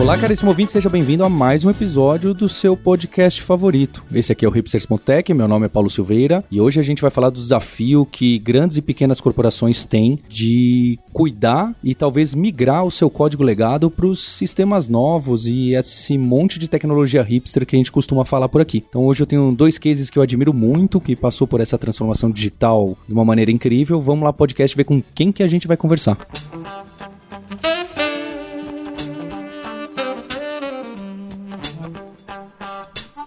[0.00, 4.02] Olá, caríssimo ouvinte, seja bem-vindo a mais um episódio do seu podcast favorito.
[4.14, 7.10] Esse aqui é o Hipsters.tech, meu nome é Paulo Silveira e hoje a gente vai
[7.10, 12.90] falar do desafio que grandes e pequenas corporações têm de cuidar e talvez migrar o
[12.90, 17.78] seu código legado para os sistemas novos e esse monte de tecnologia hipster que a
[17.78, 18.82] gente costuma falar por aqui.
[18.88, 22.30] Então hoje eu tenho dois cases que eu admiro muito, que passou por essa transformação
[22.30, 24.00] digital de uma maneira incrível.
[24.00, 26.16] Vamos lá, podcast, ver com quem que a gente vai conversar.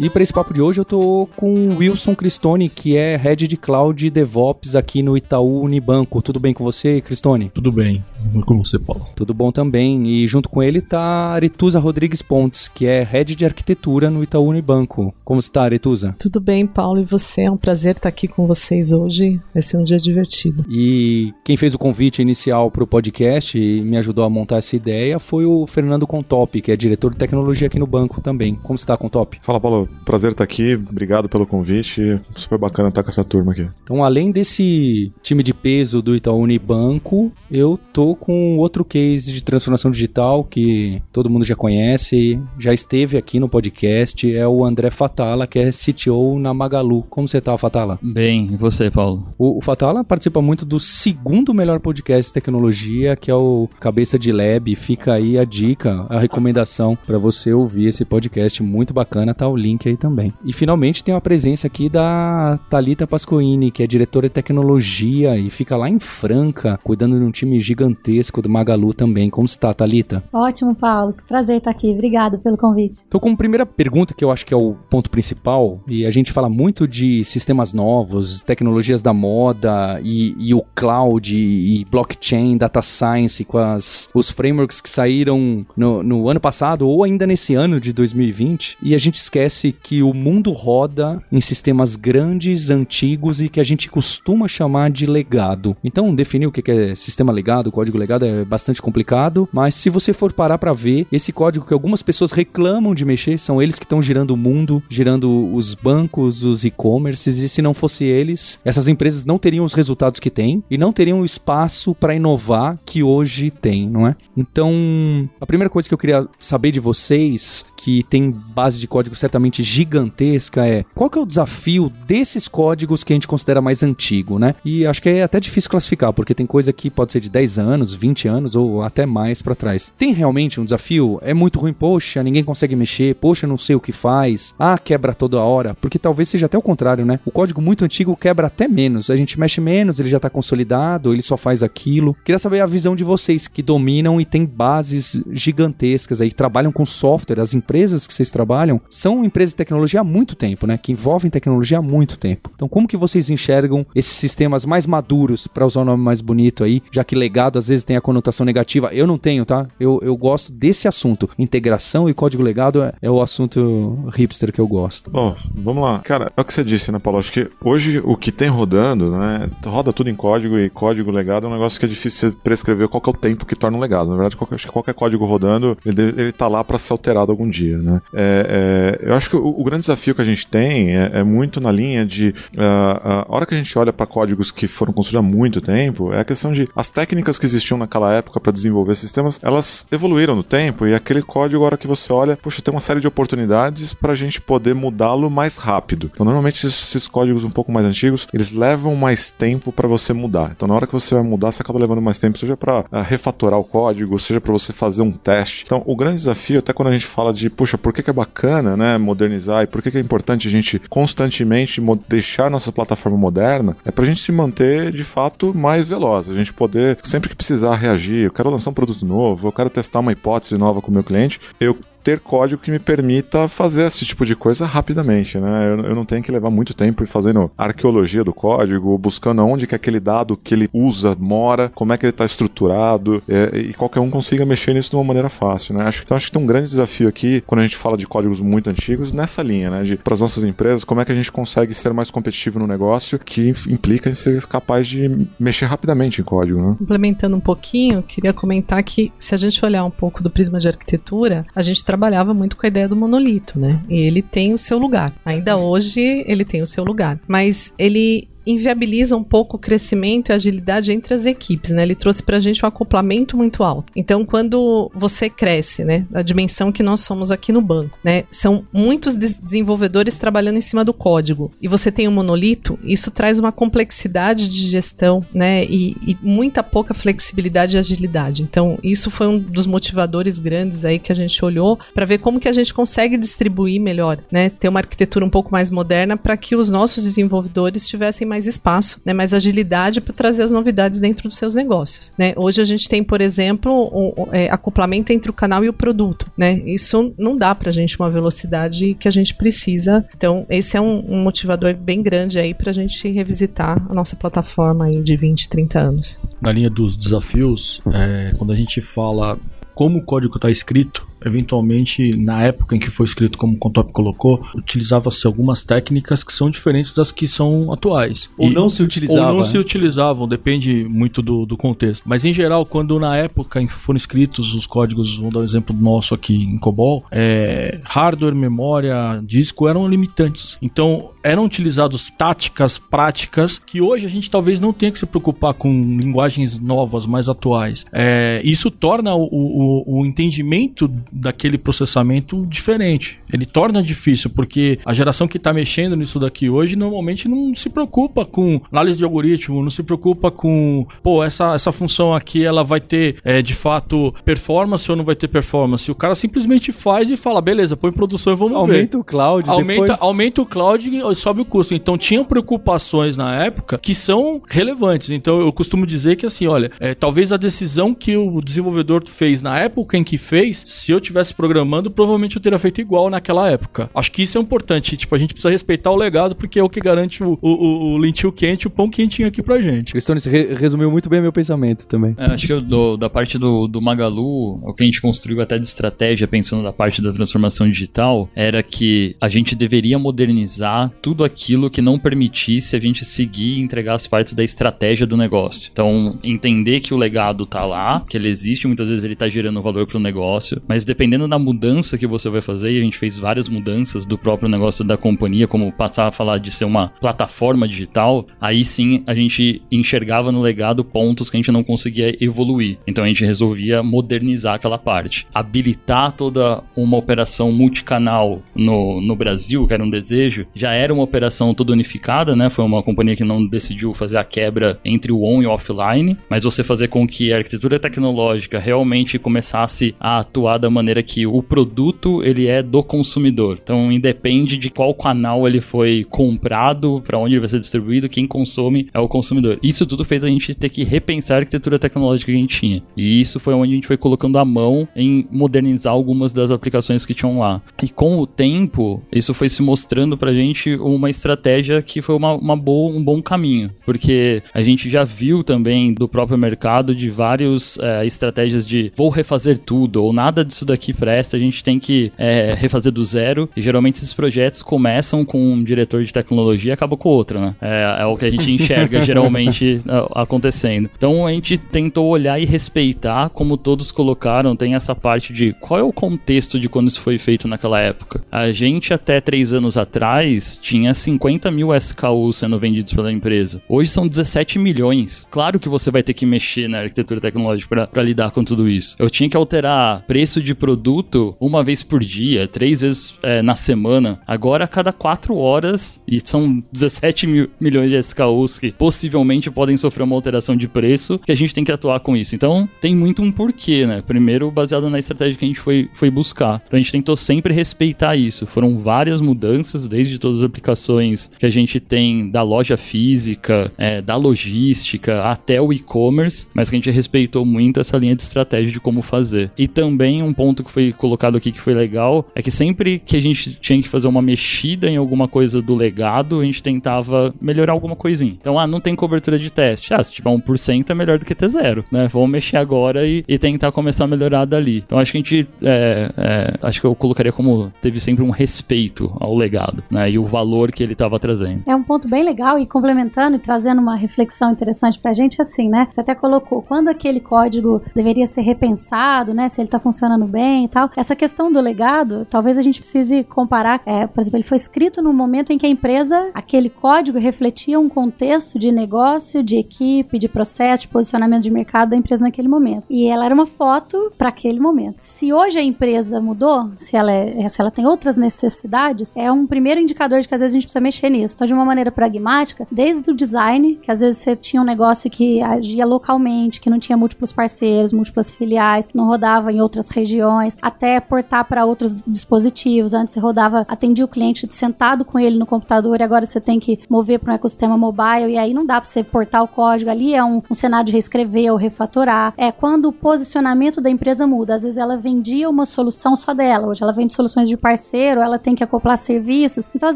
[0.04, 3.48] E para esse papo de hoje eu tô com o Wilson Cristone, que é Head
[3.48, 6.22] de Cloud DevOps aqui no Itaú Unibanco.
[6.22, 7.50] Tudo bem com você, Cristone?
[7.54, 8.04] Tudo bem.
[8.46, 9.04] Com você, Paulo?
[9.16, 10.08] Tudo bom também.
[10.08, 14.48] E junto com ele tá Aretusa Rodrigues Pontes, que é Head de Arquitetura no Itaú
[14.48, 15.14] Unibanco.
[15.24, 16.16] Como está, Aretusa?
[16.20, 17.42] Tudo bem, Paulo, e você?
[17.42, 19.40] É um prazer estar aqui com vocês hoje.
[19.54, 20.66] Vai ser um dia divertido.
[20.70, 24.76] E quem fez o convite inicial para o podcast e me ajudou a montar essa
[24.76, 28.56] ideia foi o Fernando Contop, que é diretor de tecnologia aqui no banco também.
[28.56, 29.40] Como está, Contop?
[29.42, 29.90] Fala, Paulo.
[30.06, 30.76] Prazer estar aqui.
[30.76, 32.20] Obrigado pelo convite.
[32.36, 33.68] Super bacana estar com essa turma aqui.
[33.84, 39.44] Então, além desse time de peso do Itaú Unibanco, eu tô com outro case de
[39.44, 44.92] transformação digital que todo mundo já conhece, já esteve aqui no podcast, é o André
[44.92, 47.04] Fatala, que é CTO na Magalu.
[47.10, 48.00] Como você tá, Fatala?
[48.02, 49.34] Bem, e você, Paulo?
[49.38, 54.20] O, o Fatala participa muito do segundo melhor podcast de tecnologia, que é o Cabeça
[54.20, 54.76] de Lab.
[54.76, 59.56] Fica aí a dica, a recomendação para você ouvir esse podcast muito bacana, tá o
[59.56, 60.34] link aí também.
[60.46, 65.50] E finalmente tem a presença aqui da Talita Pascoini, que é diretora de tecnologia e
[65.50, 68.03] fica lá em Franca, cuidando de um time gigantesco
[68.42, 69.30] do Magalu também.
[69.30, 70.24] Como está, Talita?
[70.32, 71.14] Ótimo, Paulo.
[71.14, 71.92] Que prazer estar aqui.
[71.92, 73.02] Obrigado pelo convite.
[73.08, 76.32] Então, como primeira pergunta, que eu acho que é o ponto principal, e a gente
[76.32, 82.82] fala muito de sistemas novos, tecnologias da moda e, e o cloud e blockchain, data
[82.82, 87.80] science, com as, os frameworks que saíram no, no ano passado ou ainda nesse ano
[87.80, 93.50] de 2020, e a gente esquece que o mundo roda em sistemas grandes, antigos e
[93.50, 95.76] que a gente costuma chamar de legado.
[95.84, 100.14] Então, definir o que é sistema legado, código legado é bastante complicado, mas se você
[100.14, 103.86] for parar para ver, esse código que algumas pessoas reclamam de mexer, são eles que
[103.86, 108.88] estão girando o mundo, girando os bancos, os e-commerces, e se não fosse eles, essas
[108.88, 113.04] empresas não teriam os resultados que têm e não teriam o espaço para inovar que
[113.04, 114.16] hoje tem, não é?
[114.36, 119.16] Então, a primeira coisa que eu queria saber de vocês, que tem base de código
[119.16, 123.84] certamente gigantesca, é qual que é o desafio desses códigos que a gente considera mais
[123.84, 124.56] antigo, né?
[124.64, 127.60] E acho que é até difícil classificar, porque tem coisa que pode ser de 10
[127.60, 129.92] anos, 20 anos ou até mais para trás.
[129.98, 131.20] Tem realmente um desafio?
[131.24, 135.16] É muito ruim, poxa, ninguém consegue mexer, poxa, não sei o que faz, ah, quebra
[135.16, 137.20] toda hora, porque talvez seja até o contrário, né?
[137.26, 141.12] O código muito antigo quebra até menos, a gente mexe menos, ele já tá consolidado,
[141.12, 142.16] ele só faz aquilo.
[142.24, 146.86] Queria saber a visão de vocês que dominam e têm bases gigantescas aí, trabalham com
[146.86, 150.78] software, as empresas que vocês trabalham são empresas de tecnologia há muito tempo, né?
[150.78, 152.52] Que envolvem tecnologia há muito tempo.
[152.56, 156.22] Então, como que vocês enxergam esses sistemas mais maduros, para usar o um nome mais
[156.22, 158.90] bonito aí, já que legado às vezes tem a conotação negativa?
[158.94, 159.68] Eu não tenho, tá?
[159.80, 161.30] Eu, eu gosto desse assunto.
[161.40, 165.10] Integração e código legado é, é o assunto hipster que eu gosto.
[165.10, 166.00] Bom, vamos lá.
[166.00, 167.20] Cara, é o que você disse, né, Paulo?
[167.20, 169.50] Acho que hoje o que tem rodando, né?
[169.66, 172.88] Roda tudo em código e código legado é um negócio que é difícil você prescrever
[172.88, 174.10] qual é o tempo que torna um legado.
[174.10, 177.32] Na verdade, qualquer, acho que qualquer código rodando, ele, ele tá lá para ser alterado
[177.32, 178.02] algum dia, né?
[178.14, 181.24] É, é, eu acho que o, o, grande desafio que a gente tem é, é
[181.24, 184.94] muito na linha de uh, a hora que a gente olha para códigos que foram
[184.94, 188.52] construídos há muito tempo, é a questão de as técnicas que existiam naquela época para
[188.52, 192.62] desenvolver sistemas, elas evoluíram no tempo e aquele código, a hora que você olha, poxa,
[192.62, 196.10] tem uma série de oportunidades para a gente poder mudá-lo mais rápido.
[196.14, 200.52] Então, normalmente esses, códigos um pouco mais antigos, eles levam mais tempo para você mudar.
[200.56, 203.02] Então, na hora que você vai mudar, você acaba levando mais tempo, seja para uh,
[203.02, 205.64] refatorar o código, seja para você fazer um teste.
[205.66, 208.14] Então, o grande desafio, até quando a gente fala de, puxa, por que, que é
[208.14, 213.18] bacana, né, modernizar e por que, que é importante a gente constantemente deixar nossa plataforma
[213.18, 217.30] moderna, é para a gente se manter de fato mais veloz, a gente poder sempre
[217.30, 220.82] que precisar reagir, eu quero lançar um produto novo, eu quero testar uma hipótese nova
[220.82, 224.66] com o meu cliente, eu ter código que me permita fazer esse tipo de coisa
[224.66, 225.74] rapidamente, né?
[225.74, 229.76] Eu, eu não tenho que levar muito tempo fazendo arqueologia do código, buscando onde que
[229.76, 234.00] aquele dado que ele usa mora, como é que ele está estruturado, é, e qualquer
[234.00, 235.86] um consiga mexer nisso de uma maneira fácil, né?
[235.86, 238.40] Acho, então acho que tem um grande desafio aqui, quando a gente fala de códigos
[238.42, 239.84] muito antigos, nessa linha, né?
[239.84, 242.68] De para as nossas empresas, como é que a gente consegue ser mais competitivo no
[242.68, 246.78] negócio, que implica em ser capaz de mexer rapidamente em código, né?
[246.82, 250.68] Implementando um pouquinho, queria comentar que se a gente olhar um pouco do prisma de
[250.68, 253.80] arquitetura, a gente trabalhava muito com a ideia do monolito, né?
[253.88, 255.14] E ele tem o seu lugar.
[255.24, 257.20] Ainda hoje ele tem o seu lugar.
[257.28, 261.84] Mas ele inviabiliza um pouco o crescimento e agilidade entre as equipes, né?
[261.84, 263.92] Ele trouxe pra gente um acoplamento muito alto.
[263.96, 268.66] Então, quando você cresce, né, a dimensão que nós somos aqui no banco, né, são
[268.72, 273.52] muitos desenvolvedores trabalhando em cima do código e você tem um monolito, isso traz uma
[273.52, 278.42] complexidade de gestão, né, e, e muita pouca flexibilidade e agilidade.
[278.42, 282.40] Então, isso foi um dos motivadores grandes aí que a gente olhou para ver como
[282.40, 286.38] que a gente consegue distribuir melhor, né, ter uma arquitetura um pouco mais moderna para
[286.38, 291.24] que os nossos desenvolvedores tivessem mais espaço, né, mais agilidade para trazer as novidades dentro
[291.24, 292.12] dos seus negócios.
[292.18, 292.34] Né?
[292.36, 296.32] Hoje a gente tem, por exemplo, é, acoplamento entre o canal e o produto.
[296.36, 296.60] Né?
[296.66, 300.04] Isso não dá para a gente uma velocidade que a gente precisa.
[300.18, 304.16] Então, esse é um, um motivador bem grande aí para a gente revisitar a nossa
[304.16, 306.20] plataforma aí de 20, 30 anos.
[306.42, 309.38] Na linha dos desafios, é, quando a gente fala
[309.76, 313.92] como o código está escrito, eventualmente, na época em que foi escrito como o Contop
[313.92, 318.30] colocou, utilizava-se algumas técnicas que são diferentes das que são atuais.
[318.38, 319.32] Ou e, não se utilizavam.
[319.32, 322.04] Ou não se utilizavam, depende muito do, do, contexto.
[322.06, 325.44] Mas em geral, quando na época em que foram escritos os códigos, vamos dar um
[325.44, 330.58] exemplo nosso aqui em COBOL, é, hardware, memória, disco eram limitantes.
[330.62, 335.54] Então, eram utilizados táticas, práticas, que hoje a gente talvez não tenha que se preocupar
[335.54, 337.86] com linguagens novas, mais atuais.
[337.92, 343.20] É, isso torna o, o, o entendimento daquele processamento diferente.
[343.32, 347.70] Ele torna difícil, porque a geração que está mexendo nisso daqui hoje normalmente não se
[347.70, 352.64] preocupa com análise de algoritmo, não se preocupa com, pô, essa, essa função aqui ela
[352.64, 355.90] vai ter é, de fato performance ou não vai ter performance.
[355.92, 358.78] O cara simplesmente faz e fala, beleza, põe em produção e vamos aumenta ver.
[358.78, 359.50] Aumenta o cloud.
[359.50, 360.02] Aumenta, depois...
[360.02, 361.74] aumenta o cloud e sobe o custo.
[361.74, 365.10] Então tinham preocupações na época que são relevantes.
[365.10, 369.42] Então eu costumo dizer que assim, olha, é, talvez a decisão que o desenvolvedor fez
[369.42, 373.50] na época em que fez, se eu tivesse programando, provavelmente eu teria feito igual naquela
[373.50, 373.90] época.
[373.94, 374.98] Acho que isso é importante.
[374.98, 377.98] Tipo, a gente precisa respeitar o legado, porque é o que garante o, o, o
[377.98, 379.92] lentil quente, o pão quentinho aqui pra gente.
[379.92, 382.16] Cristone, você re resumiu muito bem meu pensamento também.
[382.18, 385.58] É, acho que eu, da parte do, do Magalu, o que a gente construiu até
[385.58, 391.24] de estratégia, pensando na parte da transformação digital, era que a gente deveria modernizar tudo
[391.24, 395.70] aquilo que não permitisse a gente seguir e entregar as partes da estratégia do negócio.
[395.72, 399.62] Então, entender que o legado tá lá, que ele existe, muitas vezes ele tá gerando
[399.62, 403.18] valor pro negócio, mas dependendo da mudança que você vai fazer, e a gente fez
[403.18, 407.68] várias mudanças do próprio negócio da companhia, como passar a falar de ser uma plataforma
[407.68, 412.78] digital, aí sim a gente enxergava no legado pontos que a gente não conseguia evoluir.
[412.86, 415.26] Então a gente resolvia modernizar aquela parte.
[415.34, 421.02] Habilitar toda uma operação multicanal no, no Brasil, que era um desejo, já era uma
[421.02, 422.52] operação toda unificada, né?
[422.52, 426.16] Foi uma companhia que não decidiu fazer a quebra entre o on e o offline,
[426.30, 431.26] mas você fazer com que a arquitetura tecnológica realmente começasse a atuar da maneira que
[431.26, 433.60] o produto ele é do consumidor.
[433.64, 438.28] Então independe de qual canal ele foi comprado, para onde ele vai ser distribuído, quem
[438.28, 439.60] consome é o consumidor.
[439.62, 442.82] Isso tudo fez a gente ter que repensar a arquitetura tecnológica que a gente tinha.
[442.98, 447.06] E isso foi onde a gente foi colocando a mão em modernizar algumas das aplicações
[447.06, 447.62] que tinham lá.
[447.82, 452.34] E com o tempo, isso foi se mostrando pra gente uma estratégia que foi uma,
[452.34, 453.70] uma boa, um bom caminho.
[453.86, 459.10] Porque a gente já viu também do próprio mercado de várias é, estratégias de vou
[459.10, 463.50] refazer tudo, ou nada disso daqui presta, a gente tem que é, refazer do zero.
[463.56, 467.56] E geralmente esses projetos começam com um diretor de tecnologia e acabam com outro, né?
[467.62, 469.82] É, é o que a gente enxerga geralmente
[470.14, 470.90] acontecendo.
[470.98, 475.80] Então a gente tentou olhar e respeitar, como todos colocaram, tem essa parte de qual
[475.80, 478.22] é o contexto de quando isso foi feito naquela época.
[478.32, 483.62] A gente até três anos atrás tinha 50 mil SKUs sendo vendidos pela empresa.
[483.68, 485.28] Hoje são 17 milhões.
[485.30, 488.96] Claro que você vai ter que mexer na arquitetura tecnológica para lidar com tudo isso.
[489.00, 493.56] Eu tinha que alterar preço de produto uma vez por dia, três vezes é, na
[493.56, 494.20] semana.
[494.26, 499.78] Agora, a cada quatro horas, e são 17 mil, milhões de SKUs que possivelmente podem
[499.78, 502.36] sofrer uma alteração de preço, que a gente tem que atuar com isso.
[502.36, 504.02] Então, tem muito um porquê, né?
[504.06, 506.62] Primeiro, baseado na estratégia que a gente foi, foi buscar.
[506.66, 508.46] Então, a gente tentou sempre respeitar isso.
[508.46, 514.02] Foram várias mudanças, desde todas as aplicações que a gente tem da loja física, é,
[514.02, 518.72] da logística, até o e-commerce, mas que a gente respeitou muito essa linha de estratégia
[518.72, 519.52] de como fazer.
[519.58, 523.16] E também um ponto que foi colocado aqui que foi legal é que sempre que
[523.16, 527.34] a gente tinha que fazer uma mexida em alguma coisa do legado, a gente tentava
[527.40, 528.36] melhorar alguma coisinha.
[528.40, 529.94] Então, ah, não tem cobertura de teste.
[529.94, 532.08] Ah, se tiver 1% é melhor do que ter zero, né?
[532.12, 534.84] Vamos mexer agora e, e tentar começar a melhorar dali.
[534.86, 538.32] Então, acho que a gente, é, é, acho que eu colocaria como teve sempre um
[538.32, 540.10] respeito ao legado, né?
[540.10, 541.64] E o valor que ele estava trazendo.
[541.66, 545.70] É um ponto bem legal e complementando e trazendo uma reflexão interessante pra gente, assim,
[545.70, 545.88] né?
[545.92, 549.50] Você até colocou quando aquele código deveria ser repensado, né?
[549.50, 550.90] Se ele tá funcionando bem e tal.
[550.98, 553.82] Essa questão do legado, talvez a gente precise comparar.
[553.86, 557.80] É, por exemplo, ele foi escrito no momento em que a empresa, aquele código refletia
[557.80, 562.48] um contexto de negócio, de equipe, de processo, de posicionamento de mercado da empresa naquele
[562.48, 562.86] momento.
[562.90, 564.98] E ela era uma foto para aquele momento.
[565.00, 569.46] Se hoje a empresa mudou, se ela, é, se ela tem outras necessidades, é um
[569.46, 571.36] primeiro indicador de que às vezes a gente precisa mexer nisso.
[571.36, 575.12] Então, de uma maneira pragmática, desde o design, que às vezes você tinha um negócio
[575.12, 579.90] que agia localmente, que não tinha múltiplos parceiros, múltiplas filiais, que não rodava em outras
[579.90, 580.23] regiões,
[580.62, 582.94] até portar para outros dispositivos.
[582.94, 586.60] Antes você rodava, atendia o cliente sentado com ele no computador e agora você tem
[586.60, 589.90] que mover para um ecossistema mobile e aí não dá para você portar o código
[589.90, 592.34] ali, é um, um cenário de reescrever ou refatorar.
[592.38, 594.56] É quando o posicionamento da empresa muda.
[594.56, 598.40] Às vezes ela vendia uma solução só dela, hoje ela vende soluções de parceiro, ela
[598.40, 599.70] tem que acoplar serviços.
[599.76, 599.96] Então, às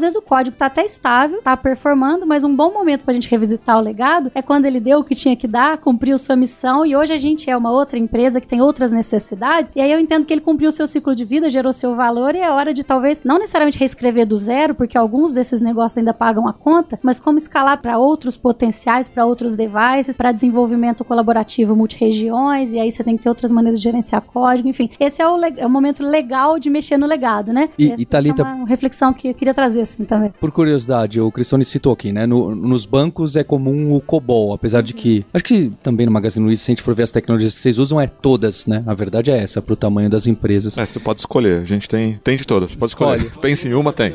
[0.00, 3.78] vezes o código tá até estável, tá performando, mas um bom momento pra gente revisitar
[3.78, 6.96] o legado é quando ele deu o que tinha que dar, cumpriu sua missão e
[6.96, 9.72] hoje a gente é uma outra empresa que tem outras necessidades.
[9.74, 12.38] E aí eu entendo que ele cumpriu seu ciclo de vida, gerou seu valor e
[12.38, 16.46] é hora de talvez não necessariamente reescrever do zero, porque alguns desses negócios ainda pagam
[16.48, 22.72] a conta, mas como escalar para outros potenciais, para outros devices, para desenvolvimento colaborativo multiregiões,
[22.72, 24.90] e aí você tem que ter outras maneiras de gerenciar código, enfim.
[24.98, 27.68] Esse é o, é o momento legal de mexer no legado, né?
[27.78, 30.32] E, Essa e Thalita, é uma reflexão que eu queria trazer assim também.
[30.40, 32.26] por curiosidade, o Cristone citou aqui, né?
[32.26, 35.24] no- nos bancos é comum o COBOL, apesar de que.
[35.32, 37.78] Acho que também no Magazine Luiza, se a gente for ver as tecnologias que vocês
[37.78, 38.82] usam, é todas, né?
[38.86, 40.76] A verdade é essa, pro tamanho das empresas.
[40.78, 41.62] É, você pode escolher.
[41.62, 42.70] A gente tem, tem de todas.
[42.70, 43.26] Você pode escolher.
[43.26, 43.40] Escolhe.
[43.40, 44.14] Pense em uma, tem.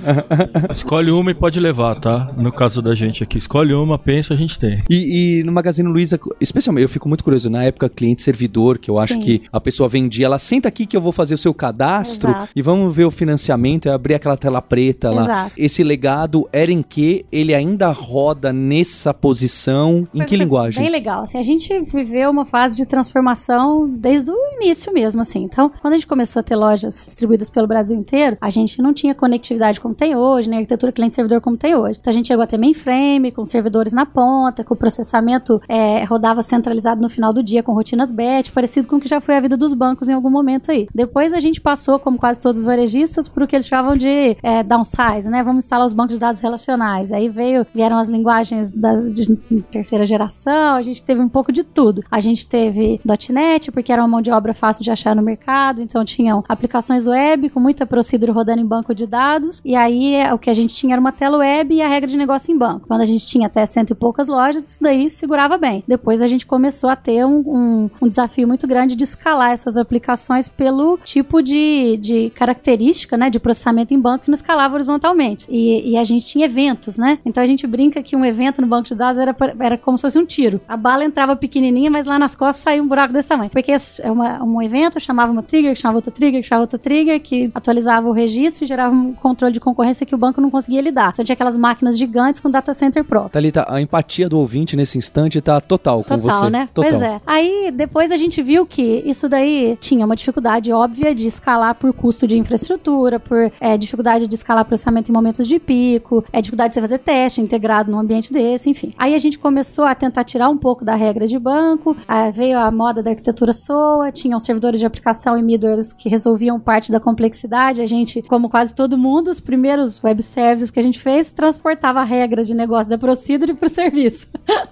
[0.70, 2.32] Escolhe uma e pode levar, tá?
[2.36, 3.38] No caso da gente aqui.
[3.38, 4.82] Escolhe uma, pensa, a gente tem.
[4.88, 8.98] E, e no Magazine Luiza, especialmente, eu fico muito curioso, na época cliente-servidor, que eu
[8.98, 9.20] acho Sim.
[9.20, 12.48] que a pessoa vendia, ela senta aqui que eu vou fazer o seu cadastro Exato.
[12.54, 15.22] e vamos ver o financiamento, e abrir aquela tela preta lá.
[15.22, 15.52] Exato.
[15.56, 20.82] Esse legado era em que ele ainda roda nessa posição, em que linguagem?
[20.82, 21.24] Bem legal.
[21.24, 25.42] Assim, a gente viveu uma fase de transformação desde o início mesmo, assim.
[25.42, 28.92] Então, quando a gente começou a ter lojas distribuídas pelo Brasil inteiro, a gente não
[28.92, 30.56] tinha conectividade como tem hoje, né?
[30.56, 31.98] Arquitetura cliente-servidor como tem hoje.
[32.00, 36.04] Então, a gente chegou a ter mainframe, com servidores na ponta, com o processamento é,
[36.04, 39.36] rodava centralizado no final do dia, com rotinas batch, parecido com o que já foi
[39.36, 40.86] a vida dos bancos em algum momento aí.
[40.94, 44.36] Depois, a gente passou, como quase todos os varejistas, por o que eles chamavam de
[44.42, 45.42] é, downsize, né?
[45.42, 47.12] Vamos instalar os bancos de dados relacionais.
[47.12, 49.36] Aí veio, vieram as linguagens da de
[49.70, 52.02] terceira geração, a gente teve um pouco de tudo.
[52.10, 53.00] A gente teve
[53.30, 57.06] .NET, porque era uma mão de obra fácil de achar no mercado, então tinham aplicações
[57.06, 60.54] web com muita procedure rodando em banco de dados, e aí é, o que a
[60.54, 62.86] gente tinha era uma tela web e a regra de negócio em banco.
[62.88, 65.82] Quando a gente tinha até cento e poucas lojas, isso daí segurava bem.
[65.86, 69.76] Depois a gente começou a ter um, um- um desafio muito grande de escalar essas
[69.76, 75.46] aplicações pelo tipo de, de característica, né, de processamento em banco que não escalava horizontalmente.
[75.48, 77.18] E, e a gente tinha eventos, né?
[77.24, 80.02] Então a gente brinca que um evento no banco de dados era, era como se
[80.02, 80.60] fosse um tiro.
[80.68, 83.50] A bala entrava pequenininha, mas lá nas costas saía um buraco desse tamanho.
[83.50, 86.78] Porque esse é uma- um evento, chamava uma trigger, que chamava outra trigger, chamava outra
[86.78, 90.50] trigger, que atualizava o registro e gerava um controle de concorrência que o banco não
[90.50, 91.10] conseguia lidar.
[91.12, 93.30] Então tinha aquelas máquinas gigantes com data center próprio.
[93.30, 96.50] Thalita, a empatia do ouvinte nesse instante tá total com Total, você.
[96.50, 96.68] né?
[96.72, 96.90] Total.
[96.90, 97.20] Pois é.
[97.26, 101.92] Aí depois a gente viu que isso daí tinha uma dificuldade óbvia de escalar por
[101.92, 106.70] custo de infraestrutura, por é, dificuldade de escalar processamento em momentos de pico, é dificuldade
[106.70, 108.92] de você fazer teste integrado num ambiente desse, enfim.
[108.96, 111.96] Aí a gente começou a tentar tirar um pouco da regra de banco,
[112.32, 114.38] veio a moda da arquitetura SOA, tinham
[114.78, 117.80] de aplicação e middlewares que resolviam parte da complexidade.
[117.80, 122.00] A gente, como quase todo mundo, os primeiros web services que a gente fez, transportava
[122.00, 124.26] a regra de negócio da Procedure para o serviço.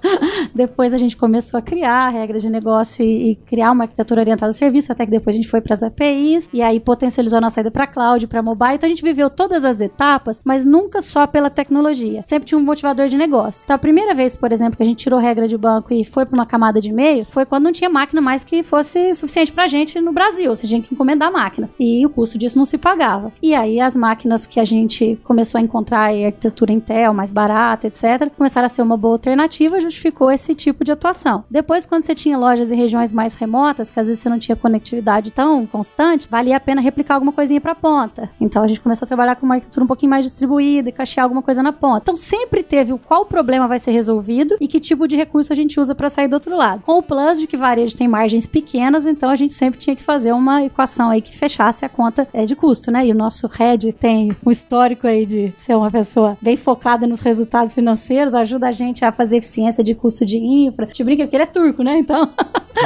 [0.54, 4.20] depois a gente começou a criar a regra de negócio e, e criar uma arquitetura
[4.20, 7.38] orientada a serviço, até que depois a gente foi para as APIs e aí potencializou
[7.38, 8.74] a nossa saída para cloud, para mobile.
[8.74, 12.22] Então a gente viveu todas as etapas, mas nunca só pela tecnologia.
[12.26, 13.62] Sempre tinha um motivador de negócio.
[13.64, 16.26] Então a primeira vez, por exemplo, que a gente tirou regra de banco e foi
[16.26, 19.66] para uma camada de e-mail, foi quando não tinha máquina mais que fosse suficiente pra
[19.66, 21.68] gente no Brasil, seja, tinha que encomendar a máquina.
[21.78, 23.32] E o custo disso não se pagava.
[23.42, 27.86] E aí as máquinas que a gente começou a encontrar em arquitetura Intel, mais barata,
[27.86, 31.44] etc., começaram a ser uma boa alternativa, justificou esse tipo de atuação.
[31.50, 34.56] Depois, quando você tinha lojas em regiões mais remotas, que às vezes você não tinha
[34.56, 38.30] conectividade tão constante, valia a pena replicar alguma coisinha pra ponta.
[38.40, 41.24] Então a gente começou a trabalhar com uma arquitetura um pouquinho mais distribuída e cachear
[41.24, 42.02] alguma coisa na ponta.
[42.02, 45.56] Então sempre teve o qual problema vai ser resolvido e que tipo de recurso a
[45.56, 46.82] gente usa pra sair do outro lado.
[46.82, 50.02] Com o plus de que varejo tem margens pequenas, então a gente sempre tinha que
[50.02, 53.06] fazer uma equação aí que fechasse a conta é, de custo, né?
[53.06, 57.20] E o nosso head tem um histórico aí de ser uma pessoa bem focada nos
[57.20, 60.86] resultados financeiros, ajuda a gente a fazer eficiência de custo de infra.
[60.86, 61.98] Gente brinca porque ele é turco, né?
[61.98, 62.30] Então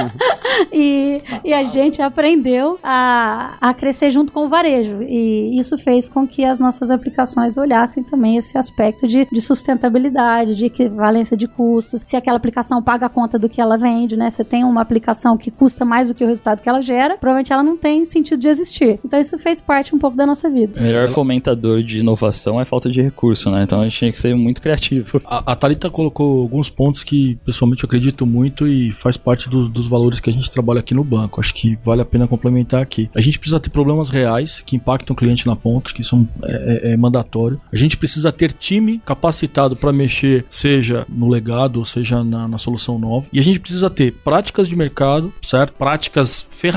[0.72, 5.02] e, e a gente aprendeu a, a crescer junto com o varejo.
[5.02, 10.54] E isso fez com que as nossas aplicações olhassem também esse aspecto de, de sustentabilidade,
[10.54, 14.30] de equivalência de custos, se aquela aplicação paga a conta do que ela vende, né?
[14.30, 17.52] Você tem uma aplicação que custa mais do que o resultado que ela gera, provavelmente
[17.52, 18.98] ela não tem sentido de existir.
[19.04, 20.78] Então isso fez parte um pouco da nossa vida.
[20.78, 23.62] O melhor fomentador de inovação é falta de recurso, né?
[23.62, 25.20] Então a gente tinha que ser muito criativo.
[25.24, 29.68] A, a Thalita colocou alguns pontos que pessoalmente eu acredito muito e faz parte dos,
[29.68, 31.40] dos valores que a gente trabalha aqui no banco.
[31.40, 33.10] Acho que vale a pena complementar aqui.
[33.14, 36.90] A gente precisa ter problemas reais que impactam o cliente na ponta, que são é,
[36.90, 37.60] é, é mandatório.
[37.72, 42.58] A gente precisa ter time capacitado para mexer, seja no legado, ou seja na, na
[42.58, 43.26] solução nova.
[43.32, 45.72] E a gente precisa ter práticas de mercado, certo?
[45.74, 46.71] Práticas, ferramentas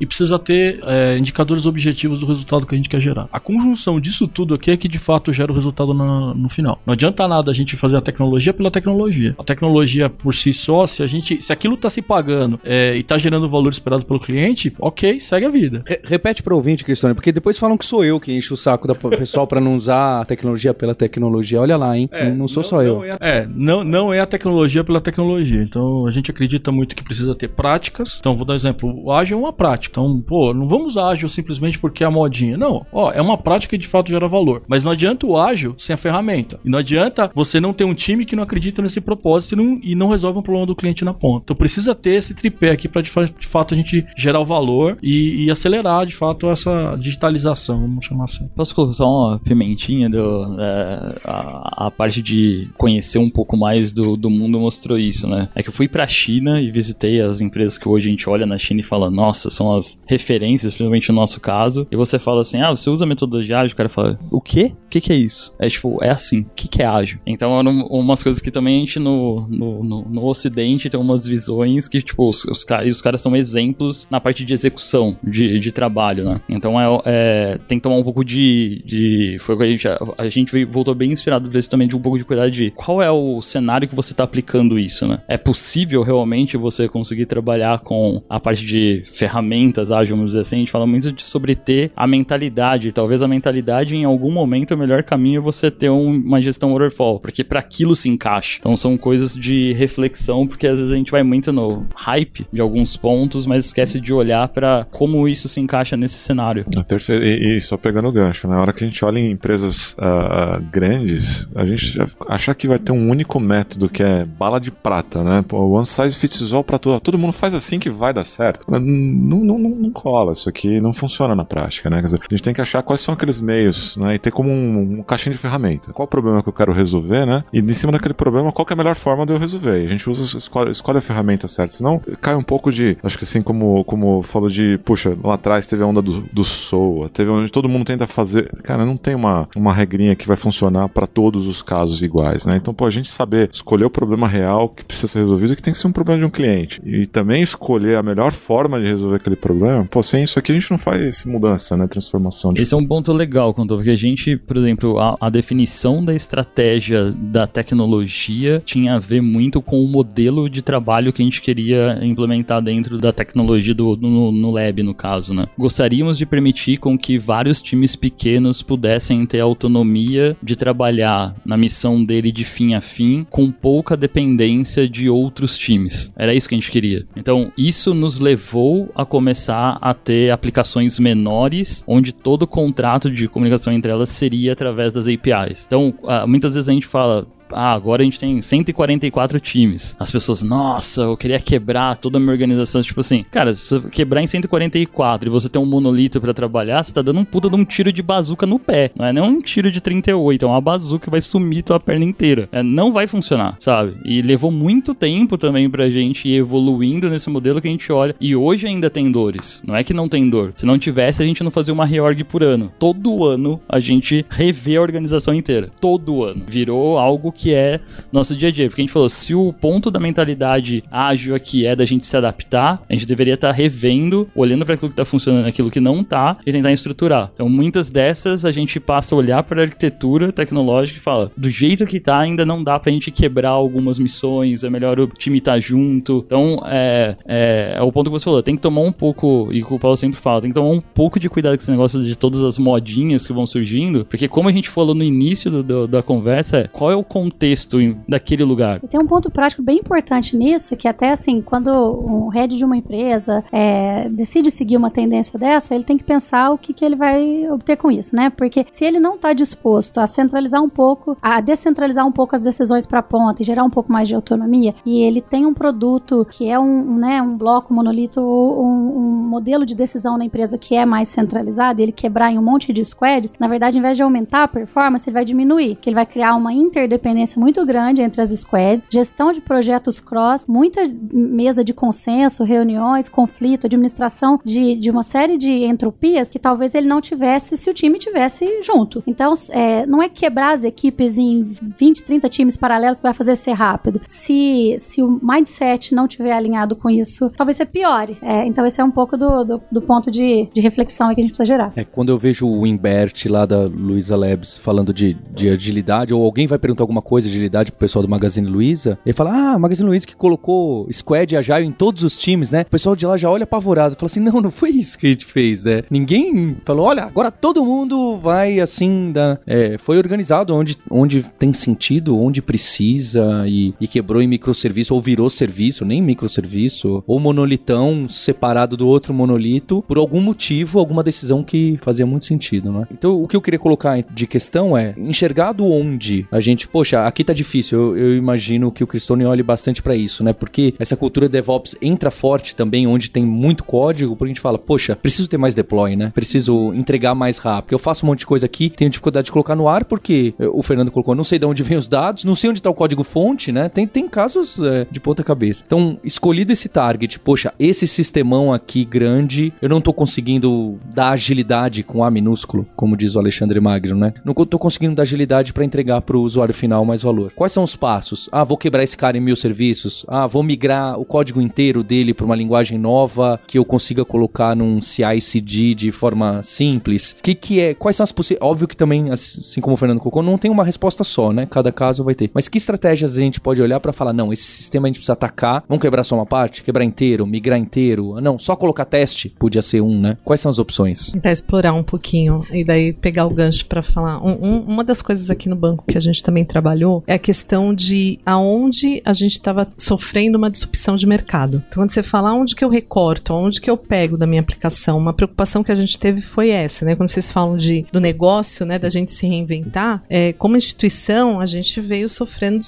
[0.00, 3.28] e precisa ter é, indicadores objetivos do resultado que a gente quer gerar.
[3.32, 6.80] A conjunção disso tudo aqui é que de fato gera o resultado na, no final.
[6.86, 9.34] Não adianta nada a gente fazer a tecnologia pela tecnologia.
[9.38, 13.00] A tecnologia por si só, se a gente, se aquilo está se pagando é, e
[13.00, 15.82] está gerando o valor esperado pelo cliente, ok, segue a vida.
[15.86, 18.56] Re repete para o ouvinte, Cristiano, porque depois falam que sou eu que encho o
[18.56, 21.60] saco do pessoal para não usar a tecnologia pela tecnologia.
[21.60, 22.08] Olha lá, hein?
[22.12, 23.04] É, não sou não, só eu.
[23.04, 25.62] é, é, não, não é a tecnologia pela tecnologia.
[25.62, 28.16] Então a gente acredita muito que precisa ter práticas.
[28.18, 29.02] Então vou dar um exemplo.
[29.04, 29.92] O ágil é uma prática.
[29.92, 32.56] Então, pô, não vamos ágil simplesmente porque é a modinha.
[32.56, 34.62] Não, ó, é uma prática que de fato gera valor.
[34.66, 36.60] Mas não adianta o ágil sem a ferramenta.
[36.64, 39.80] E não adianta você não ter um time que não acredita nesse propósito e não,
[39.82, 41.44] e não resolve um problema do cliente na ponta.
[41.44, 44.98] Então precisa ter esse tripé aqui para de, de, fato a gente gerar o valor
[45.02, 48.48] e, e, acelerar de fato essa digitalização, vamos chamar assim.
[48.54, 53.92] Posso colocar só uma pimentinha do, é, a, a, parte de conhecer um pouco mais
[53.92, 55.48] do, do mundo mostrou isso, né?
[55.54, 58.46] É que eu fui pra China e visitei as empresas que hoje a gente olha
[58.46, 61.86] na China e fala, nossa, são as referências, principalmente no nosso caso.
[61.90, 63.74] E você fala assim, ah, você usa metodologia ágil?
[63.74, 64.72] O cara fala, o quê?
[64.86, 65.54] O que, que é isso?
[65.58, 67.18] É tipo, é assim, o que, que é ágil?
[67.26, 71.26] Então, eram umas coisas que também a gente no, no, no, no ocidente tem umas
[71.26, 75.72] visões que, tipo, os, os, os caras são exemplos na parte de execução de, de
[75.72, 76.40] trabalho, né?
[76.48, 79.88] Então, é, é, tem que tomar um pouco de, de foi o que a gente,
[79.88, 83.10] a, gente voltou bem inspirado desse também de um pouco de cuidado de qual é
[83.10, 85.20] o cenário que você está aplicando isso, né?
[85.28, 90.56] É possível realmente você conseguir trabalhar com a parte de ferramentas, ágil, vamos dizer assim,
[90.56, 94.74] a gente fala muito de, sobre ter a mentalidade, talvez a mentalidade em algum momento
[94.74, 98.58] o melhor caminho é você ter um, uma gestão waterfall, porque para aquilo se encaixa.
[98.58, 102.60] Então são coisas de reflexão, porque às vezes a gente vai muito no hype de
[102.60, 106.64] alguns pontos, mas esquece de olhar para como isso se encaixa nesse cenário.
[106.76, 107.24] É perfeito.
[107.24, 108.60] E, e, só pegando o gancho, na né?
[108.60, 112.92] hora que a gente olha em empresas uh, grandes, a gente achar que vai ter
[112.92, 115.44] um único método que é bala de prata, né?
[115.52, 117.00] One size fits all para todo.
[117.00, 118.64] Todo mundo faz assim que vai dar certo.
[118.82, 120.32] Não, não, não, cola.
[120.32, 121.98] Isso aqui não funciona na prática, né?
[121.98, 124.14] Quer dizer, a gente tem que achar quais são aqueles meios, né?
[124.14, 125.92] E ter como um, um caixinho de ferramenta.
[125.92, 127.44] Qual o problema que eu quero resolver, né?
[127.52, 129.82] E em cima daquele problema, qual é a melhor forma de eu resolver?
[129.82, 131.74] E a gente usa, escolhe, escolhe a ferramenta certa.
[131.74, 132.96] Senão cai um pouco de.
[133.02, 134.78] Acho que assim, como, como falou de.
[134.78, 138.50] Puxa, lá atrás teve a onda do, do SOA, teve onde todo mundo tenta fazer.
[138.62, 142.56] Cara, não tem uma, uma regrinha que vai funcionar para todos os casos iguais, né?
[142.56, 145.72] Então, pô, a gente saber escolher o problema real que precisa ser resolvido, que tem
[145.72, 146.80] que ser um problema de um cliente.
[146.84, 149.86] E também escolher a melhor forma de resolver aquele problema.
[149.90, 151.86] Pô, sem isso aqui a gente não faz mudança, né?
[151.86, 152.52] Transformação.
[152.52, 152.62] De...
[152.62, 156.14] Esse é um ponto legal, quando porque a gente, por exemplo, a, a definição da
[156.14, 161.42] estratégia da tecnologia tinha a ver muito com o modelo de trabalho que a gente
[161.42, 165.46] queria implementar dentro da tecnologia do, no, no lab, no caso, né?
[165.58, 172.04] Gostaríamos de permitir com que vários times pequenos pudessem ter autonomia de trabalhar na missão
[172.04, 176.12] dele de fim a fim, com pouca dependência de outros times.
[176.16, 177.04] Era isso que a gente queria.
[177.16, 178.61] Então, isso nos levou
[178.94, 184.92] a começar a ter aplicações menores, onde todo contrato de comunicação entre elas seria através
[184.92, 185.64] das APIs.
[185.66, 189.96] Então, ah, muitas vezes a gente fala, ah, agora a gente tem 144 times.
[189.98, 192.82] As pessoas, nossa, eu queria quebrar toda a minha organização.
[192.82, 196.82] Tipo assim, cara, se você quebrar em 144 e você tem um monolito para trabalhar,
[196.82, 198.90] você tá dando um puta de um tiro de bazuca no pé.
[198.96, 202.04] Não é nem um tiro de 38, é uma bazuca que vai sumir tua perna
[202.04, 202.48] inteira.
[202.52, 203.94] É, não vai funcionar, sabe?
[204.04, 208.14] E levou muito tempo também pra gente ir evoluindo nesse modelo que a gente olha.
[208.20, 209.62] E hoje ainda tem dores.
[209.66, 210.52] Não é que não tem dor.
[210.56, 212.72] Se não tivesse, a gente não fazia uma reorg por ano.
[212.78, 215.70] Todo ano a gente revê a organização inteira.
[215.80, 216.44] Todo ano.
[216.48, 217.80] Virou algo que que é
[218.12, 218.68] nosso dia a dia.
[218.68, 222.16] Porque a gente falou, se o ponto da mentalidade ágil aqui é da gente se
[222.16, 225.80] adaptar, a gente deveria estar tá revendo, olhando para aquilo que está funcionando, aquilo que
[225.80, 227.32] não está, e tentar estruturar.
[227.34, 231.50] Então, muitas dessas a gente passa a olhar para a arquitetura tecnológica e fala, do
[231.50, 235.08] jeito que está, ainda não dá para a gente quebrar algumas missões, é melhor o
[235.08, 236.22] time estar tá junto.
[236.24, 239.62] Então, é, é, é, o ponto que você falou, tem que tomar um pouco, e
[239.62, 242.16] o Paulo sempre fala, tem que tomar um pouco de cuidado com esse negócio de
[242.16, 245.88] todas as modinhas que vão surgindo, porque como a gente falou no início do, do,
[245.88, 247.02] da conversa, qual é o
[247.32, 248.80] contexto daquele lugar.
[248.82, 252.64] E tem um ponto prático bem importante nisso, que até assim, quando um head de
[252.64, 256.84] uma empresa é, decide seguir uma tendência dessa, ele tem que pensar o que, que
[256.84, 258.30] ele vai obter com isso, né?
[258.30, 262.42] Porque se ele não está disposto a centralizar um pouco, a descentralizar um pouco as
[262.42, 265.54] decisões para a ponta e gerar um pouco mais de autonomia, e ele tem um
[265.54, 270.58] produto que é um, né, um bloco monolito, um, um modelo de decisão na empresa
[270.58, 273.96] que é mais centralizado, ele quebrar em um monte de squads, na verdade, ao invés
[273.96, 278.02] de aumentar a performance, ele vai diminuir, que ele vai criar uma interdependência muito grande
[278.02, 280.82] entre as squads, gestão de projetos cross, muita
[281.12, 286.86] mesa de consenso, reuniões, conflito, administração de, de uma série de entropias que talvez ele
[286.86, 289.02] não tivesse se o time tivesse junto.
[289.06, 293.36] Então, é, não é quebrar as equipes em 20, 30 times paralelos que vai fazer
[293.36, 294.00] ser rápido.
[294.06, 298.16] Se, se o mindset não tiver alinhado com isso, talvez você piore.
[298.22, 301.24] É, então, esse é um pouco do, do, do ponto de, de reflexão que a
[301.24, 301.72] gente precisa gerar.
[301.76, 306.24] É, quando eu vejo o Imbert lá da Luiza Labs falando de, de agilidade, ou
[306.24, 309.58] alguém vai perguntar alguma coisa de agilidade pro pessoal do Magazine Luiza, ele fala: Ah,
[309.58, 312.62] Magazine Luiza que colocou Squad e Agile em todos os times, né?
[312.62, 315.10] O pessoal de lá já olha apavorado, fala assim: Não, não foi isso que a
[315.10, 315.82] gente fez, né?
[315.90, 319.12] Ninguém falou: Olha, agora todo mundo vai assim.
[319.12, 319.38] Da...
[319.46, 325.00] É, foi organizado onde, onde tem sentido, onde precisa e, e quebrou em microserviço, ou
[325.00, 331.42] virou serviço, nem microserviço, ou monolitão separado do outro monolito por algum motivo, alguma decisão
[331.42, 332.86] que fazia muito sentido, né?
[332.90, 337.24] Então, o que eu queria colocar de questão é enxergado onde a gente, poxa, aqui
[337.24, 337.78] tá difícil.
[337.78, 340.32] Eu, eu imagino que o Cristone olhe bastante para isso, né?
[340.32, 344.58] Porque essa cultura DevOps entra forte também onde tem muito código, porque a gente fala,
[344.58, 346.12] poxa, preciso ter mais deploy, né?
[346.14, 347.72] Preciso entregar mais rápido.
[347.72, 350.62] Eu faço um monte de coisa aqui, tenho dificuldade de colocar no ar porque o
[350.62, 353.02] Fernando colocou, não sei de onde vem os dados, não sei onde tá o código
[353.02, 353.68] fonte, né?
[353.68, 355.62] Tem, tem casos é, de ponta cabeça.
[355.66, 361.82] Então, escolhido esse target, poxa, esse sistemão aqui grande, eu não tô conseguindo dar agilidade
[361.82, 364.14] com A minúsculo, como diz o Alexandre Magno, né?
[364.24, 367.32] Não tô conseguindo dar agilidade para entregar para o usuário final mais valor.
[367.34, 368.28] Quais são os passos?
[368.32, 370.04] Ah, vou quebrar esse cara em mil serviços.
[370.08, 374.54] Ah, vou migrar o código inteiro dele para uma linguagem nova que eu consiga colocar
[374.54, 377.16] num CI/CD de forma simples.
[377.22, 377.74] Que que é?
[377.74, 378.42] Quais são as possíveis?
[378.42, 381.46] Óbvio que também, assim como o Fernando colocou, não tem uma resposta só, né?
[381.46, 382.30] Cada caso vai ter.
[382.34, 385.12] Mas que estratégias a gente pode olhar para falar, não, esse sistema a gente precisa
[385.12, 388.20] atacar, vamos quebrar só uma parte, quebrar inteiro, migrar inteiro.
[388.20, 390.16] Não, só colocar teste podia ser um, né?
[390.24, 391.10] Quais são as opções?
[391.12, 394.22] Tentar explorar um pouquinho e daí pegar o gancho para falar.
[394.22, 397.18] Um, um, uma das coisas aqui no banco que a gente também trabalhou é a
[397.18, 401.62] questão de aonde a gente estava sofrendo uma disrupção de mercado.
[401.68, 404.96] Então, quando você fala aonde que eu recorto, aonde que eu pego da minha aplicação,
[404.96, 406.96] uma preocupação que a gente teve foi essa, né?
[406.96, 411.46] Quando vocês falam de, do negócio, né, da gente se reinventar, é, como instituição, a
[411.46, 412.60] gente veio sofrendo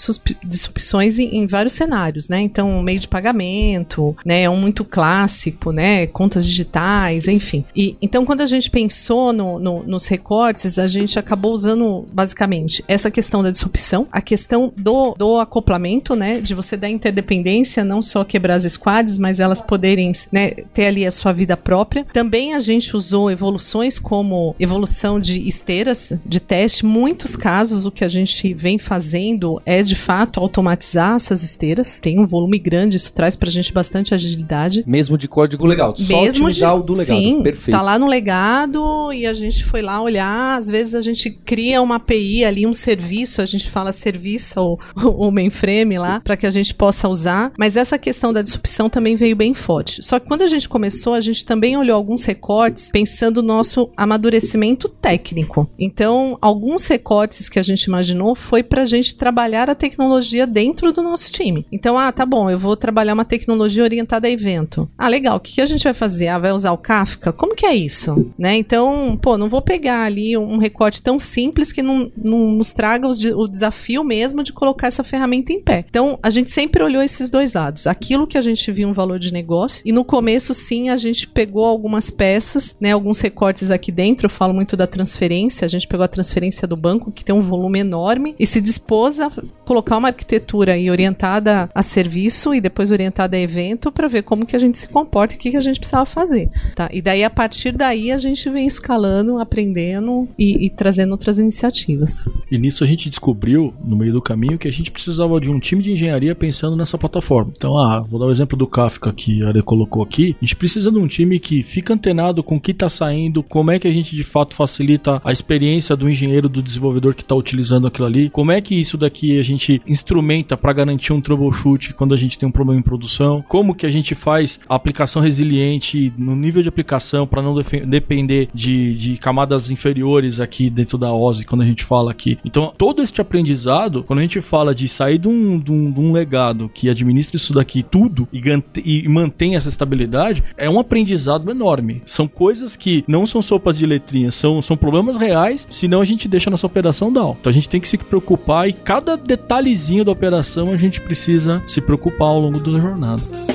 [0.45, 2.41] disrupções em, em vários cenários, né?
[2.41, 7.65] Então, meio de pagamento, né, é um muito clássico, né, contas digitais, enfim.
[7.75, 12.85] E então, quando a gente pensou no, no, nos recortes, a gente acabou usando basicamente
[12.89, 18.03] essa questão da disrupção, a questão do, do acoplamento, né, de você dar interdependência, não
[18.03, 22.07] só quebrar as squads, mas elas poderem né, ter ali a sua vida própria.
[22.13, 26.85] Também a gente usou evoluções como evolução de esteiras de teste.
[26.85, 31.99] Muitos casos, o que a gente vem fazendo é de fato automatizar essas esteiras.
[31.99, 34.85] Tem um volume grande, isso traz pra gente bastante agilidade.
[34.87, 37.17] Mesmo de código legal, só Mesmo de, o do legado.
[37.17, 37.77] Sim, Perfeito.
[37.77, 40.59] tá lá no legado e a gente foi lá olhar.
[40.59, 44.81] Às vezes a gente cria uma API ali, um serviço, a gente fala serviço ou,
[45.03, 47.53] ou mainframe lá, para que a gente possa usar.
[47.59, 50.03] Mas essa questão da disrupção também veio bem forte.
[50.03, 53.91] Só que quando a gente começou, a gente também olhou alguns recortes pensando no nosso
[53.97, 55.69] amadurecimento técnico.
[55.79, 60.93] Então, alguns recortes que a gente imaginou foi para a gente trabalhar a tecnologia dentro
[60.93, 61.67] do nosso time.
[61.71, 64.89] Então, ah, tá bom, eu vou trabalhar uma tecnologia orientada a evento.
[64.99, 66.29] Ah, legal, o que, que a gente vai fazer?
[66.29, 67.33] Ah, vai usar o Kafka?
[67.33, 68.31] Como que é isso?
[68.39, 68.57] Né?
[68.57, 73.09] Então, pô, não vou pegar ali um recorte tão simples que não, não nos traga
[73.09, 73.74] os, o desafio
[74.05, 75.85] mesmo de colocar essa ferramenta em pé.
[75.89, 77.87] Então, a gente sempre olhou esses dois lados.
[77.87, 81.27] Aquilo que a gente viu um valor de negócio, e no começo, sim, a gente
[81.27, 84.27] pegou algumas peças, né, alguns recortes aqui dentro.
[84.27, 85.65] Eu falo muito da transferência.
[85.65, 89.21] A gente pegou a transferência do banco, que tem um volume enorme, e se dispôs
[89.21, 89.31] a
[89.65, 94.47] colocar uma arquitetura aí orientada a serviço e depois orientada a evento para ver como
[94.47, 96.49] que a gente se comporta e o que, que a gente precisava fazer.
[96.75, 96.89] Tá?
[96.93, 102.25] E daí, a partir daí, a gente vem escalando, aprendendo e, e trazendo outras iniciativas.
[102.55, 105.59] E nisso a gente descobriu, no meio do caminho, que a gente precisava de um
[105.59, 107.53] time de engenharia pensando nessa plataforma.
[107.57, 110.37] Então, ah, vou dar o exemplo do Kafka que a Are colocou aqui.
[110.41, 113.73] A gente precisa de um time que fica antenado com o que está saindo, como
[113.73, 117.35] é que a gente de fato facilita a experiência do engenheiro, do desenvolvedor que está
[117.35, 121.93] utilizando aquilo ali, como é que isso daqui a gente instrumenta para garantir um troubleshoot
[121.95, 125.21] quando a gente tem um problema em produção, como que a gente faz a aplicação
[125.21, 131.13] resiliente no nível de aplicação para não depender de, de camadas inferiores aqui dentro da
[131.13, 132.39] OSI quando a gente fala aqui.
[132.45, 136.01] Então, todo este aprendizado quando a gente fala de sair de um, de um, de
[136.01, 138.43] um legado que administra isso daqui tudo e,
[138.85, 142.03] e mantém essa estabilidade, é um aprendizado enorme.
[142.05, 146.29] São coisas que não são sopas de letrinha, são, são problemas reais, senão a gente
[146.29, 147.37] deixa nossa operação down.
[147.41, 151.63] Então a gente tem que se preocupar e cada detalhezinho da operação a gente precisa
[151.67, 153.54] se preocupar ao longo da jornada.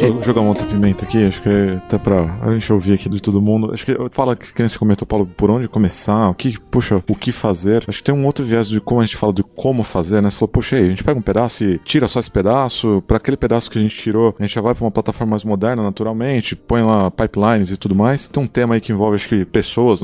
[0.00, 1.24] Posso jogar uma outra pimenta aqui?
[1.24, 3.72] Acho que é até pra a gente ouvir aqui de todo mundo.
[3.72, 7.14] Acho que fala que nem você comentou, Paulo, por onde começar, o que, puxa, o
[7.14, 7.82] que fazer.
[7.88, 10.28] Acho que tem um outro viés de como a gente fala de como fazer, né?
[10.28, 13.16] Você falou, puxa, aí, a gente pega um pedaço e tira só esse pedaço, pra
[13.16, 15.82] aquele pedaço que a gente tirou, a gente já vai pra uma plataforma mais moderna,
[15.82, 18.26] naturalmente, põe lá pipelines e tudo mais.
[18.26, 20.02] Tem um tema aí que envolve, acho que, pessoas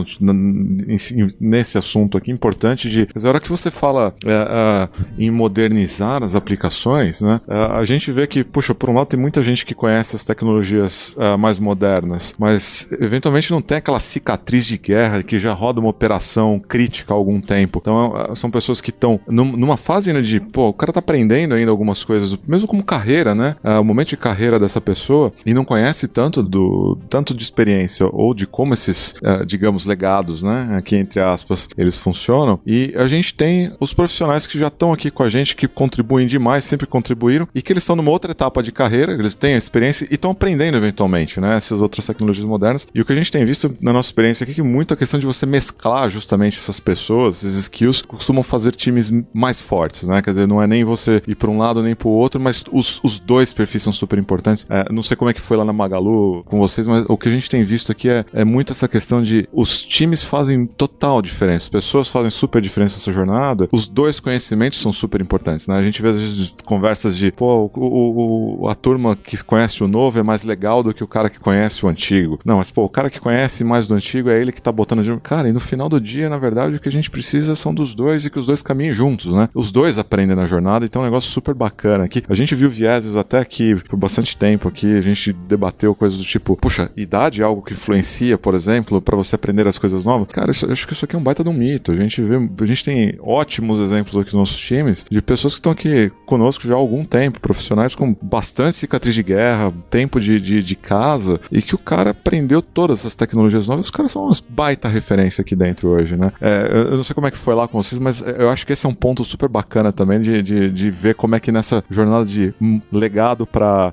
[1.39, 3.09] nesse assunto aqui, importante de.
[3.13, 7.43] Mas a hora que você fala é, é, em modernizar as aplicações, né?
[7.47, 10.23] é, a gente vê que, puxa, por um lado tem muita gente que conhece as
[10.25, 15.81] tecnologias é, mais modernas, mas eventualmente não tem aquela cicatriz de guerra que já roda
[15.81, 17.81] uma operação crítica há algum tempo.
[17.83, 21.01] Então é, são pessoas que estão num- numa fase ainda de, pô, o cara tá
[21.01, 23.57] aprendendo ainda algumas coisas, mesmo como carreira, né?
[23.65, 28.07] É, o momento de carreira dessa pessoa e não conhece tanto do tanto de experiência
[28.13, 30.77] ou de como esses, é, digamos, legados, né?
[30.79, 32.61] Aqui entre aspas, eles funcionam.
[32.65, 36.29] E a gente tem os profissionais que já estão aqui com a gente, que contribuem
[36.29, 39.59] demais, sempre contribuíram, e que eles estão numa outra etapa de carreira, eles têm a
[39.73, 41.57] experiência e estão aprendendo eventualmente, né?
[41.57, 42.87] Essas outras tecnologias modernas.
[42.95, 44.97] E o que a gente tem visto na nossa experiência aqui é que muito a
[44.97, 50.21] questão de você mesclar justamente essas pessoas, esses skills, costumam fazer times mais fortes, né?
[50.21, 52.63] Quer dizer, não é nem você ir para um lado nem para o outro, mas
[52.71, 54.67] os, os dois perfis são super importantes.
[54.69, 57.29] É, não sei como é que foi lá na Magalu com vocês, mas o que
[57.29, 61.23] a gente tem visto aqui é, é muito essa questão de os times fazem total
[61.23, 65.77] diferença, as pessoas fazem super diferença nessa jornada, os dois conhecimentos são super importantes, né?
[65.77, 69.89] A gente vê às vezes conversas de, pô, o, o- a turma que conhece o
[69.89, 72.39] novo é mais legal do que o cara que conhece o antigo.
[72.45, 75.03] Não, mas pô, o cara que conhece mais do antigo é ele que tá botando
[75.05, 77.75] de cara, e no final do dia, na verdade, o que a gente precisa são
[77.75, 79.49] dos dois e que os dois caminhem juntos, né?
[79.55, 82.23] Os dois aprendem na jornada, então é um negócio super bacana aqui.
[82.29, 86.25] A gente viu vieses até aqui por bastante tempo aqui, a gente debateu coisas do
[86.25, 90.29] tipo, puxa, idade é algo que influencia, por exemplo, pra você aprender as coisas novas.
[90.29, 91.93] Cara, isso- acho que isso aqui é um baita de um mito.
[91.93, 95.61] A gente vê, a gente tem ótimos exemplos aqui nos nossos times de pessoas que
[95.61, 99.52] estão aqui conosco já há algum tempo, profissionais com bastante cicatriz de guerra,
[99.91, 103.87] tempo de, de, de casa, e que o cara aprendeu todas essas tecnologias novas.
[103.87, 106.33] Os caras são umas baita referência aqui dentro hoje, né?
[106.41, 108.73] É, eu não sei como é que foi lá com vocês, mas eu acho que
[108.73, 111.85] esse é um ponto super bacana também de, de, de ver como é que nessa
[111.91, 113.93] jornada de hum, legado para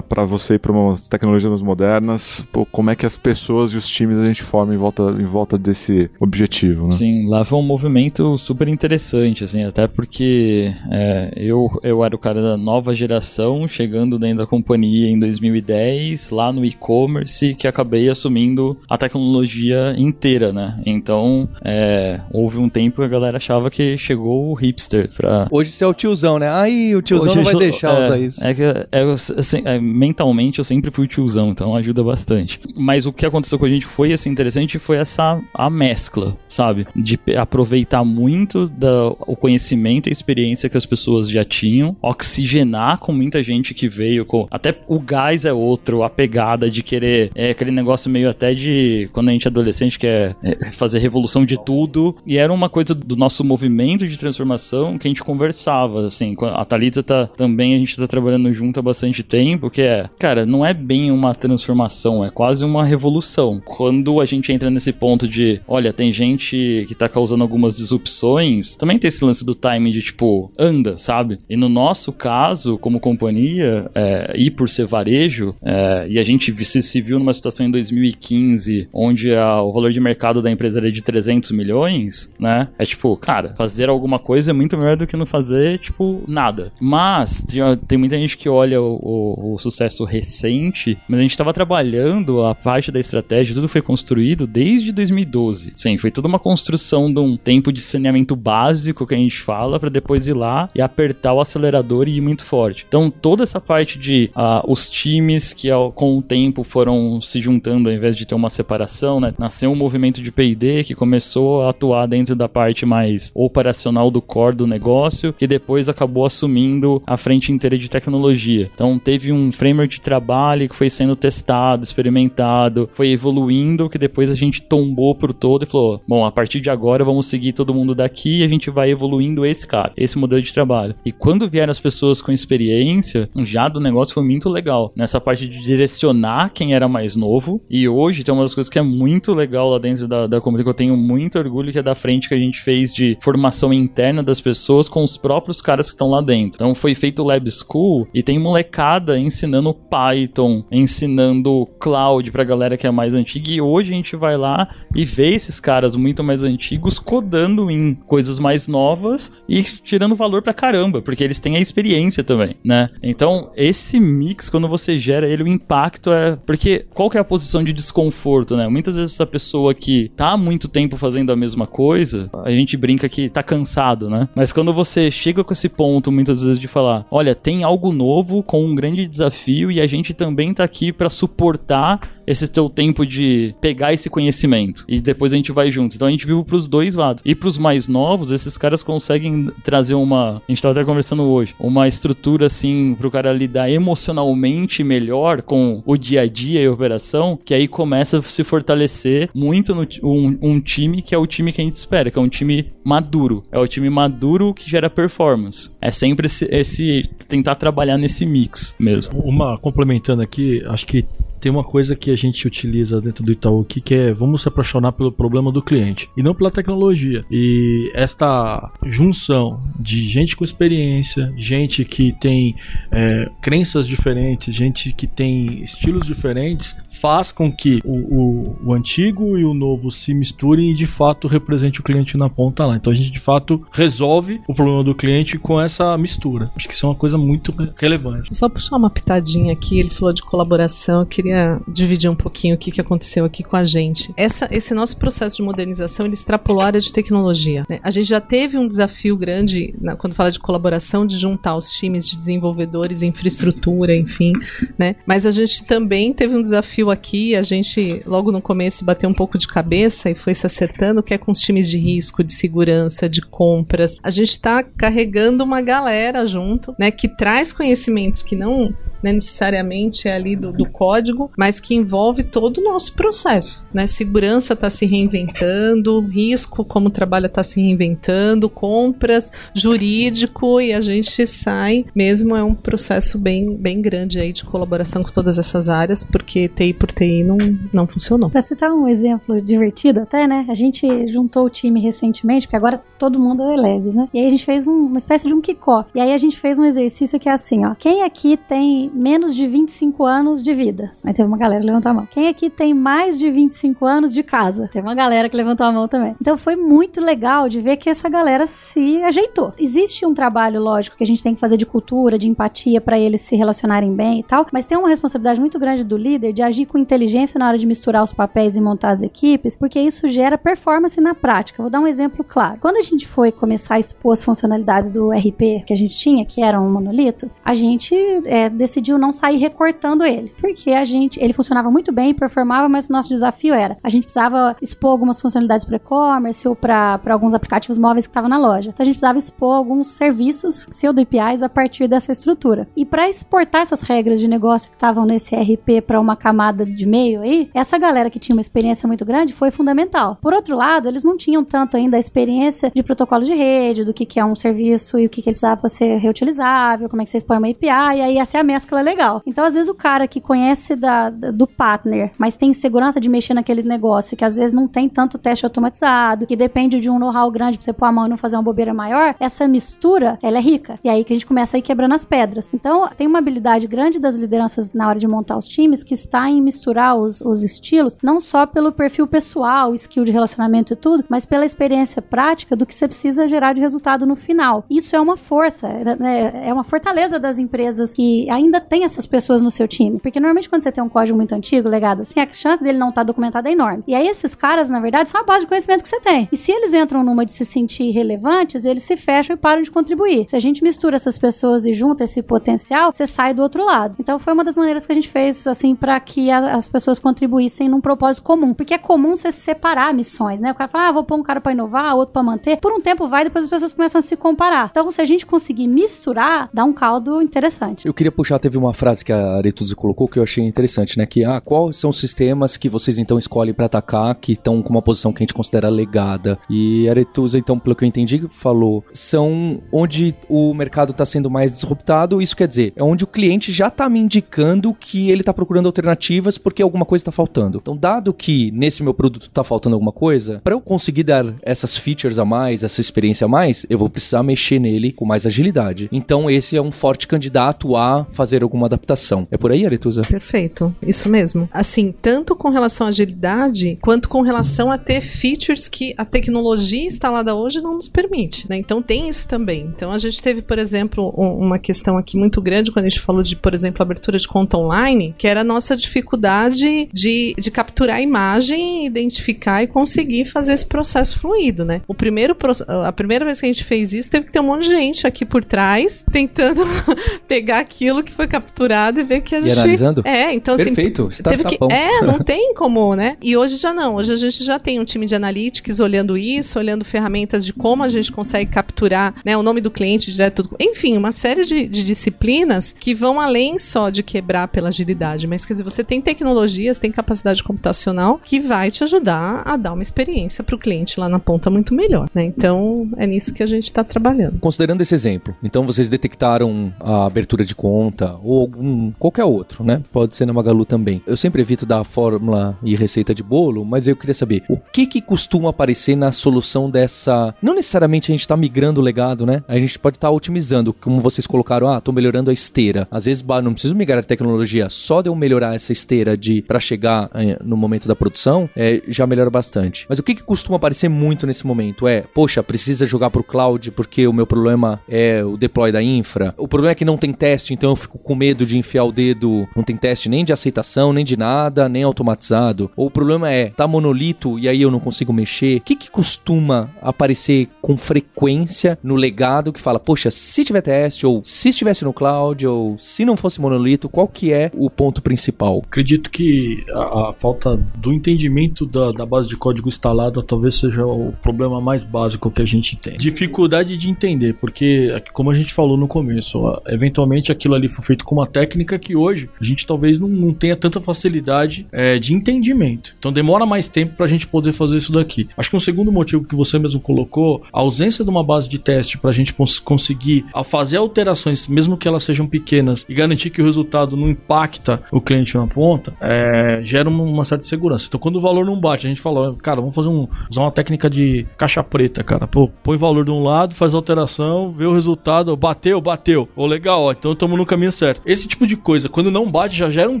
[0.08, 3.88] para você ir para umas tecnologias modernas, pô, como é que as pessoas e os
[3.88, 6.92] times a gente forma em volta, em volta desse objetivo, né?
[6.92, 12.18] Sim, lá foi um movimento super interessante, assim, até porque é, eu, eu era o
[12.18, 18.08] cara da nova geração, chegando dentro da companhia em 2010, lá no e-commerce, que acabei
[18.08, 20.76] assumindo a tecnologia inteira, né?
[20.86, 25.70] Então, é, houve um tempo que a galera achava que chegou o hipster pra, Hoje
[25.70, 26.50] você é o tiozão, né?
[26.50, 28.46] Aí o tiozão Hoje não vai sou- deixar é, usar isso.
[28.46, 29.02] É que é,
[29.38, 32.60] assim, é, mentalmente eu sempre fui tiozão, então ajuda bastante.
[32.76, 36.86] Mas o que aconteceu com a gente foi assim interessante foi essa a mescla, sabe?
[36.94, 42.98] De aproveitar muito da, o conhecimento e a experiência que as pessoas já tinham, oxigenar
[42.98, 47.30] com muita gente que veio com até o gás é outro, a pegada de querer
[47.34, 51.44] é aquele negócio meio até de quando a gente é adolescente quer é, fazer revolução
[51.44, 56.06] de tudo e era uma coisa do nosso movimento de transformação que a gente conversava
[56.06, 60.08] assim, a Thalita tá também a gente tá trabalhando junto há bastante tempo, que é,
[60.18, 63.60] cara, não é bem uma transformação, é quase uma revolução.
[63.64, 68.74] Quando a gente entra nesse ponto de, olha, tem gente que tá causando algumas disrupções,
[68.74, 71.38] também tem esse lance do timing de tipo, anda, sabe?
[71.48, 76.54] E no nosso caso, como companhia, é, e por ser varejo, é, e a gente
[76.64, 80.78] se, se viu numa situação em 2015, onde a- o valor de mercado da empresa
[80.80, 82.68] era de 300 milhões, né?
[82.78, 86.70] É tipo, cara, fazer alguma coisa é muito melhor do que não fazer, tipo, nada.
[86.80, 87.44] Mas
[87.86, 92.42] tem, muita gente que olha o, o- o sucesso recente, mas a gente tava trabalhando
[92.44, 95.72] a parte da estratégia, tudo foi construído desde 2012.
[95.74, 99.78] Sim, foi toda uma construção de um tempo de saneamento básico que a gente fala,
[99.80, 102.84] pra depois ir lá e apertar o acelerador e ir muito forte.
[102.88, 107.88] Então, toda essa parte de ah, os times que com o tempo foram se juntando
[107.88, 109.32] ao invés de ter uma separação, né?
[109.38, 114.20] Nasceu um movimento de P&D que começou a atuar dentro da parte mais operacional do
[114.20, 118.70] core do negócio, que depois acabou assumindo a frente inteira de tecnologia.
[118.74, 124.30] Então teve um framework de trabalho que foi sendo testado, experimentado, foi evoluindo, que depois
[124.30, 127.74] a gente tombou pro todo e falou: bom, a partir de agora vamos seguir todo
[127.74, 130.94] mundo daqui e a gente vai evoluindo esse cara, esse modelo de trabalho.
[131.04, 134.92] E quando vieram as pessoas com experiência, já do negócio foi muito legal.
[134.94, 137.60] Nessa parte de direcionar quem era mais novo.
[137.68, 140.64] E hoje tem uma das coisas que é muito legal lá dentro da, da comunidade,
[140.64, 143.72] que eu tenho muito orgulho, que é da frente que a gente fez de formação
[143.72, 146.56] interna das pessoas com os próprios caras que estão lá dentro.
[146.56, 152.86] Então foi feito Lab School e tem molecada ensinando Python, ensinando Cloud pra galera que
[152.86, 153.50] é mais antiga.
[153.50, 157.94] E hoje a gente vai lá e vê esses caras muito mais antigos codando em
[157.94, 162.88] coisas mais novas e tirando valor pra caramba, porque eles têm a experiência também, né?
[163.02, 166.36] Então, esse mix, quando você gera ele, o impacto é.
[166.36, 168.68] Porque qual que é a posição de desconforto, né?
[168.68, 172.76] Muitas vezes essa pessoa que tá há muito tempo fazendo a mesma coisa, a gente
[172.76, 174.28] brinca que tá cansado, né?
[174.34, 178.42] Mas quando você chega com esse ponto, muitas vezes, de falar: olha, tem algo novo
[178.42, 183.06] com um grande desafio e a gente também tá aqui para suportar esse teu tempo
[183.06, 185.94] de pegar esse conhecimento e depois a gente vai junto.
[185.94, 187.22] Então a gente vive pros dois lados.
[187.24, 190.36] E pros mais novos, esses caras conseguem trazer uma.
[190.36, 195.82] A gente tava até conversando hoje, uma estrutura assim pro cara lidar emocionalmente melhor com
[195.84, 199.86] o dia a dia e a operação, que aí começa a se fortalecer muito no
[200.02, 202.66] um, um time que é o time que a gente espera, que é um time
[202.84, 203.44] maduro.
[203.50, 205.70] É o time maduro que gera performance.
[205.80, 209.20] É sempre esse, esse tentar trabalhar nesse mix mesmo.
[209.20, 211.04] Uma complementando aqui, acho que
[211.46, 214.48] tem uma coisa que a gente utiliza dentro do Itaú aqui que é vamos se
[214.48, 217.24] apaixonar pelo problema do cliente e não pela tecnologia.
[217.30, 222.56] E esta junção de gente com experiência, gente que tem
[222.90, 229.38] é, crenças diferentes, gente que tem estilos diferentes, faz com que o, o, o, antigo
[229.38, 232.74] e o novo se misturem e de fato represente o cliente na ponta lá.
[232.74, 236.50] Então a gente de fato resolve o problema do cliente com essa mistura.
[236.56, 238.34] Acho que isso é uma coisa muito relevante.
[238.34, 241.35] Só puxar uma pitadinha aqui, ele falou de colaboração, eu queria
[241.68, 244.12] dividir um pouquinho o que, que aconteceu aqui com a gente.
[244.16, 247.64] Essa, esse nosso processo de modernização, ele extrapolou a área de tecnologia.
[247.68, 247.78] Né?
[247.82, 251.70] A gente já teve um desafio grande, na, quando fala de colaboração, de juntar os
[251.70, 254.32] times de desenvolvedores, infraestrutura, enfim,
[254.78, 254.96] né?
[255.06, 259.14] Mas a gente também teve um desafio aqui, a gente logo no começo bateu um
[259.14, 262.32] pouco de cabeça e foi se acertando, que é com os times de risco, de
[262.32, 263.98] segurança, de compras.
[264.02, 268.74] A gente está carregando uma galera junto, né, que traz conhecimentos que não
[269.06, 273.64] né, necessariamente é ali do, do, código, mas que envolve todo o nosso processo.
[273.72, 273.86] Né?
[273.86, 281.24] Segurança está se reinventando, risco como trabalho está se reinventando, compras, jurídico e a gente
[281.26, 281.84] sai.
[281.94, 286.48] Mesmo é um processo bem, bem grande aí de colaboração com todas essas áreas, porque
[286.48, 287.38] TI por TI não,
[287.72, 288.28] não funcionou.
[288.28, 290.44] Para citar um exemplo divertido até, né?
[290.48, 294.08] A gente juntou o time recentemente, porque agora todo mundo é Leves, né?
[294.12, 295.90] E aí a gente fez um, uma espécie de um kickoff.
[295.94, 297.74] E aí a gente fez um exercício que é assim, ó.
[297.74, 300.92] Quem aqui tem menos de 25 anos de vida?
[301.04, 302.08] Aí teve uma galera que levantou a mão.
[302.10, 304.68] Quem aqui tem mais de 25 anos de casa?
[304.72, 306.16] Teve uma galera que levantou a mão também.
[306.20, 309.52] Então foi muito legal de ver que essa galera se ajeitou.
[309.58, 312.98] Existe um trabalho, lógico, que a gente tem que fazer de cultura, de empatia para
[312.98, 316.42] eles se relacionarem bem e tal, mas tem uma responsabilidade muito grande do líder de
[316.42, 320.08] agir com inteligência na hora de misturar os papéis e montar as equipes, porque isso
[320.08, 321.62] gera performance na prática.
[321.62, 322.58] Vou dar um exemplo claro.
[322.60, 326.24] Quando a gente foi começar a expor as funcionalidades do RP que a gente tinha,
[326.24, 331.22] que era um monolito, a gente é, decidiu não sair recortando ele, porque a gente,
[331.22, 335.20] ele funcionava muito bem, performava, mas o nosso desafio era, a gente precisava expor algumas
[335.20, 338.70] funcionalidades para e-commerce ou para alguns aplicativos móveis que estavam na loja.
[338.70, 342.66] Então a gente precisava expor alguns serviços pseudo APIs a partir dessa estrutura.
[342.76, 346.86] E para exportar essas regras de negócio que estavam nesse RP para uma camada de
[346.86, 350.18] meio aí, essa galera que tinha uma experiência muito grande foi fundamental.
[350.20, 353.94] Por outro lado, eles não tinham tanto ainda a experiência de protocolo de rede, do
[353.94, 357.04] que, que é um serviço e o que, que ele precisava ser reutilizável, como é
[357.04, 359.22] que você expõe uma API, e aí essa é a mescla legal.
[359.24, 363.34] Então, às vezes, o cara que conhece da, do partner, mas tem segurança de mexer
[363.34, 367.30] naquele negócio, que às vezes não tem tanto teste automatizado, que depende de um know-how
[367.30, 370.38] grande pra você pôr a mão e não fazer uma bobeira maior, essa mistura, ela
[370.38, 370.74] é rica.
[370.82, 372.52] E aí que a gente começa a ir quebrando as pedras.
[372.52, 376.28] Então, tem uma habilidade grande das lideranças na hora de montar os times que está
[376.28, 381.04] em misturar os, os estilos, não só pelo perfil pessoal, skill de relacionamento e tudo,
[381.08, 384.64] mas pela experiência prática do que você precisa gerar de resultado no final.
[384.68, 389.06] Isso é uma força, é, é uma fortaleza das empresas que ainda ainda tem essas
[389.06, 389.98] pessoas no seu time.
[390.00, 392.88] Porque normalmente quando você tem um código muito antigo, legado assim, a chance dele não
[392.88, 393.84] estar tá documentado é enorme.
[393.86, 396.28] E aí esses caras, na verdade, são a base de conhecimento que você tem.
[396.32, 399.70] E se eles entram numa de se sentir relevantes, eles se fecham e param de
[399.70, 400.26] contribuir.
[400.28, 403.96] Se a gente mistura essas pessoas e junta esse potencial, você sai do outro lado.
[404.00, 406.98] Então foi uma das maneiras que a gente fez, assim, para que a, as pessoas
[406.98, 408.54] contribuíssem num propósito comum.
[408.54, 410.52] Porque é comum você separar missões, né?
[410.52, 412.56] O cara fala, ah, vou pôr um cara pra inovar, outro pra manter.
[412.58, 414.68] Por um tempo vai, depois as pessoas começam a se comparar.
[414.70, 417.86] Então, se a gente conseguir misturar, dá um caldo interessante.
[417.86, 421.04] Eu queria puxar, teve uma frase que a Aretuzi colocou que eu achei interessante, né?
[421.04, 424.70] Que, ah, quais são os sistemas que vocês então escolhem para atacar que estão com
[424.70, 426.38] uma posição que a gente considera legada?
[426.48, 431.28] E a Aretuzi, então, pelo que eu entendi, falou, são onde o mercado está sendo
[431.28, 432.22] mais disruptado.
[432.22, 435.66] Isso quer dizer, é onde o cliente já está me indicando que ele está procurando
[435.66, 437.58] alternativas porque alguma coisa está faltando.
[437.60, 441.76] Então, dado que nesse meu produto está faltando alguma coisa, para eu conseguir dar essas
[441.76, 445.88] features a mais, essa experiência a mais, eu vou precisar mexer nele com mais agilidade.
[445.90, 449.26] Então, esse é um forte candidato a fazer alguma adaptação.
[449.30, 450.02] É por aí, Aretusa?
[450.02, 451.48] Perfeito, isso mesmo.
[451.52, 456.84] Assim, tanto com relação à agilidade, quanto com relação a ter features que a tecnologia
[456.84, 458.56] instalada hoje não nos permite, né?
[458.56, 459.70] Então tem isso também.
[459.74, 463.00] Então a gente teve, por exemplo, um, uma questão aqui muito grande quando a gente
[463.00, 467.50] falou de, por exemplo, abertura de conta online, que era a nossa dificuldade de, de
[467.50, 471.82] capturar a imagem, identificar e conseguir fazer esse processo fluido, né?
[471.86, 472.36] O primeiro,
[472.84, 475.06] a primeira vez que a gente fez isso, teve que ter um monte de gente
[475.06, 476.62] aqui por trás tentando
[477.26, 479.50] pegar aquilo que foi capturado e ver que a gente.
[479.50, 480.02] E analisando?
[480.04, 480.66] É, então assim.
[480.66, 481.58] Perfeito, está teve que...
[481.70, 483.16] É, não tem como, né?
[483.22, 483.96] E hoje já não.
[483.96, 487.82] Hoje a gente já tem um time de analytics olhando isso, olhando ferramentas de como
[487.82, 490.48] a gente consegue capturar né, o nome do cliente direto.
[490.58, 495.26] Enfim, uma série de, de disciplinas que vão além só de quebrar pela agilidade.
[495.26, 499.72] Mas quer dizer, você tem tecnologias, tem capacidade computacional que vai te ajudar a dar
[499.72, 502.08] uma experiência para o cliente lá na ponta muito melhor.
[502.14, 502.24] Né?
[502.24, 504.38] Então, é nisso que a gente está trabalhando.
[504.40, 509.82] Considerando esse exemplo, então vocês detectaram a abertura de conta ou algum, qualquer outro, né?
[509.92, 511.02] Pode ser na Magalu também.
[511.06, 514.86] Eu sempre evito dar fórmula e receita de bolo, mas eu queria saber o que
[514.86, 517.34] que costuma aparecer na solução dessa.
[517.42, 519.42] Não necessariamente a gente está migrando o legado, né?
[519.48, 522.86] A gente pode estar tá otimizando, como vocês colocaram, ah, tô melhorando a esteira.
[522.90, 526.42] Às vezes, bah, não preciso migrar a tecnologia, só de eu melhorar essa esteira de
[526.42, 529.86] para chegar eh, no momento da produção, é, já melhora bastante.
[529.88, 533.70] Mas o que que costuma aparecer muito nesse momento é, poxa, precisa jogar pro cloud
[533.70, 536.34] porque o meu problema é o deploy da infra.
[536.36, 538.92] O problema é que não tem teste, então eu fico com medo de enfiar o
[538.92, 542.70] dedo, não tem teste nem de aceitação, nem de nada, nem automatizado.
[542.76, 545.58] Ou o problema é, tá monolito e aí eu não consigo mexer.
[545.58, 551.04] O que que costuma aparecer com frequência no legado que fala, poxa, se tiver teste,
[551.04, 555.02] ou se estivesse no cloud, ou se não fosse monolito, qual que é o ponto
[555.02, 555.64] principal?
[555.66, 560.86] Acredito que a, a falta do entendimento da, da, base de código instalada talvez seja
[560.86, 562.96] o problema mais básico que a gente tem.
[562.98, 566.38] Dificuldade de entender, porque, como a gente falou no começo,
[566.68, 570.32] eventualmente aquilo ali foi feito com uma técnica que hoje a gente talvez não, não
[570.32, 572.94] tenha tanta facilidade é, de entendimento.
[572.98, 575.28] Então demora mais tempo para a gente poder fazer isso daqui.
[575.36, 578.58] Acho que um segundo motivo que você mesmo colocou, a ausência de uma base de
[578.58, 579.34] teste para a gente
[579.64, 584.82] conseguir fazer alterações, mesmo que elas sejam pequenas, e garantir que o resultado não impacta
[584.90, 587.86] o cliente na ponta, é, gera uma, uma, certa segurança.
[587.88, 590.50] Então, quando o valor não bate, a gente fala, cara, vamos fazer um, usar uma
[590.50, 592.26] técnica de caixa preta, cara.
[592.26, 596.28] Pô, põe valor de um lado, faz alteração, vê o resultado, bateu, bateu.
[596.36, 598.02] Ô, legal, ó, então estamos no caminho certo.
[598.06, 600.00] Esse tipo de coisa, quando não bate, já gera um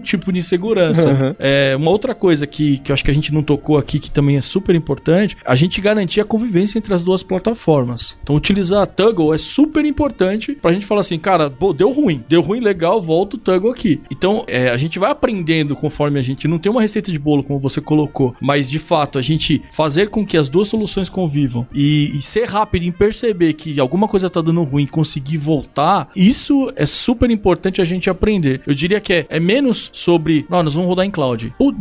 [0.00, 1.08] tipo de insegurança.
[1.08, 1.34] Uhum.
[1.38, 4.10] É, uma outra coisa que, que eu acho que a gente não tocou aqui, que
[4.10, 8.16] também é super importante, a gente garantir a convivência entre as duas plataformas.
[8.22, 12.24] Então, utilizar a Toggle é super importante pra gente falar assim, cara, pô, deu ruim,
[12.28, 14.00] deu ruim, legal, volta o Toggle aqui.
[14.10, 17.44] Então, é, a gente vai aprendendo conforme a gente não tem uma receita de bolo,
[17.44, 21.66] como você colocou, mas de fato, a gente fazer com que as duas soluções convivam
[21.72, 26.68] e, e ser rápido em perceber que alguma coisa tá dando ruim, conseguir voltar, isso
[26.76, 28.60] é super importante a gente aprender.
[28.66, 31.52] Eu diria que é, é menos sobre, nós vamos rodar em cloud.
[31.58, 31.72] O,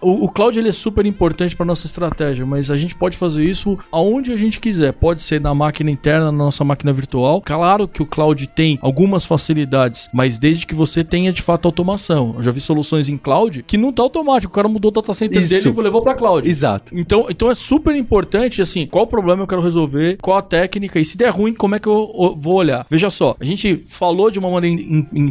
[0.00, 3.44] o, o cloud ele é super importante para nossa estratégia, mas a gente pode fazer
[3.44, 4.92] isso aonde a gente quiser.
[4.92, 7.40] Pode ser na máquina interna, na nossa máquina virtual.
[7.42, 12.34] Claro que o cloud tem algumas facilidades, mas desde que você tenha de fato automação.
[12.36, 14.52] Eu já vi soluções em cloud que não tá automático.
[14.52, 15.64] O cara mudou o data center Isso.
[15.64, 16.48] dele e levou pra cloud.
[16.48, 16.96] Exato.
[16.96, 20.98] Então, então é super importante, assim, qual o problema eu quero resolver, qual a técnica
[20.98, 22.86] e se der ruim, como é que eu, eu vou olhar.
[22.88, 24.82] Veja só, a gente falou de uma maneira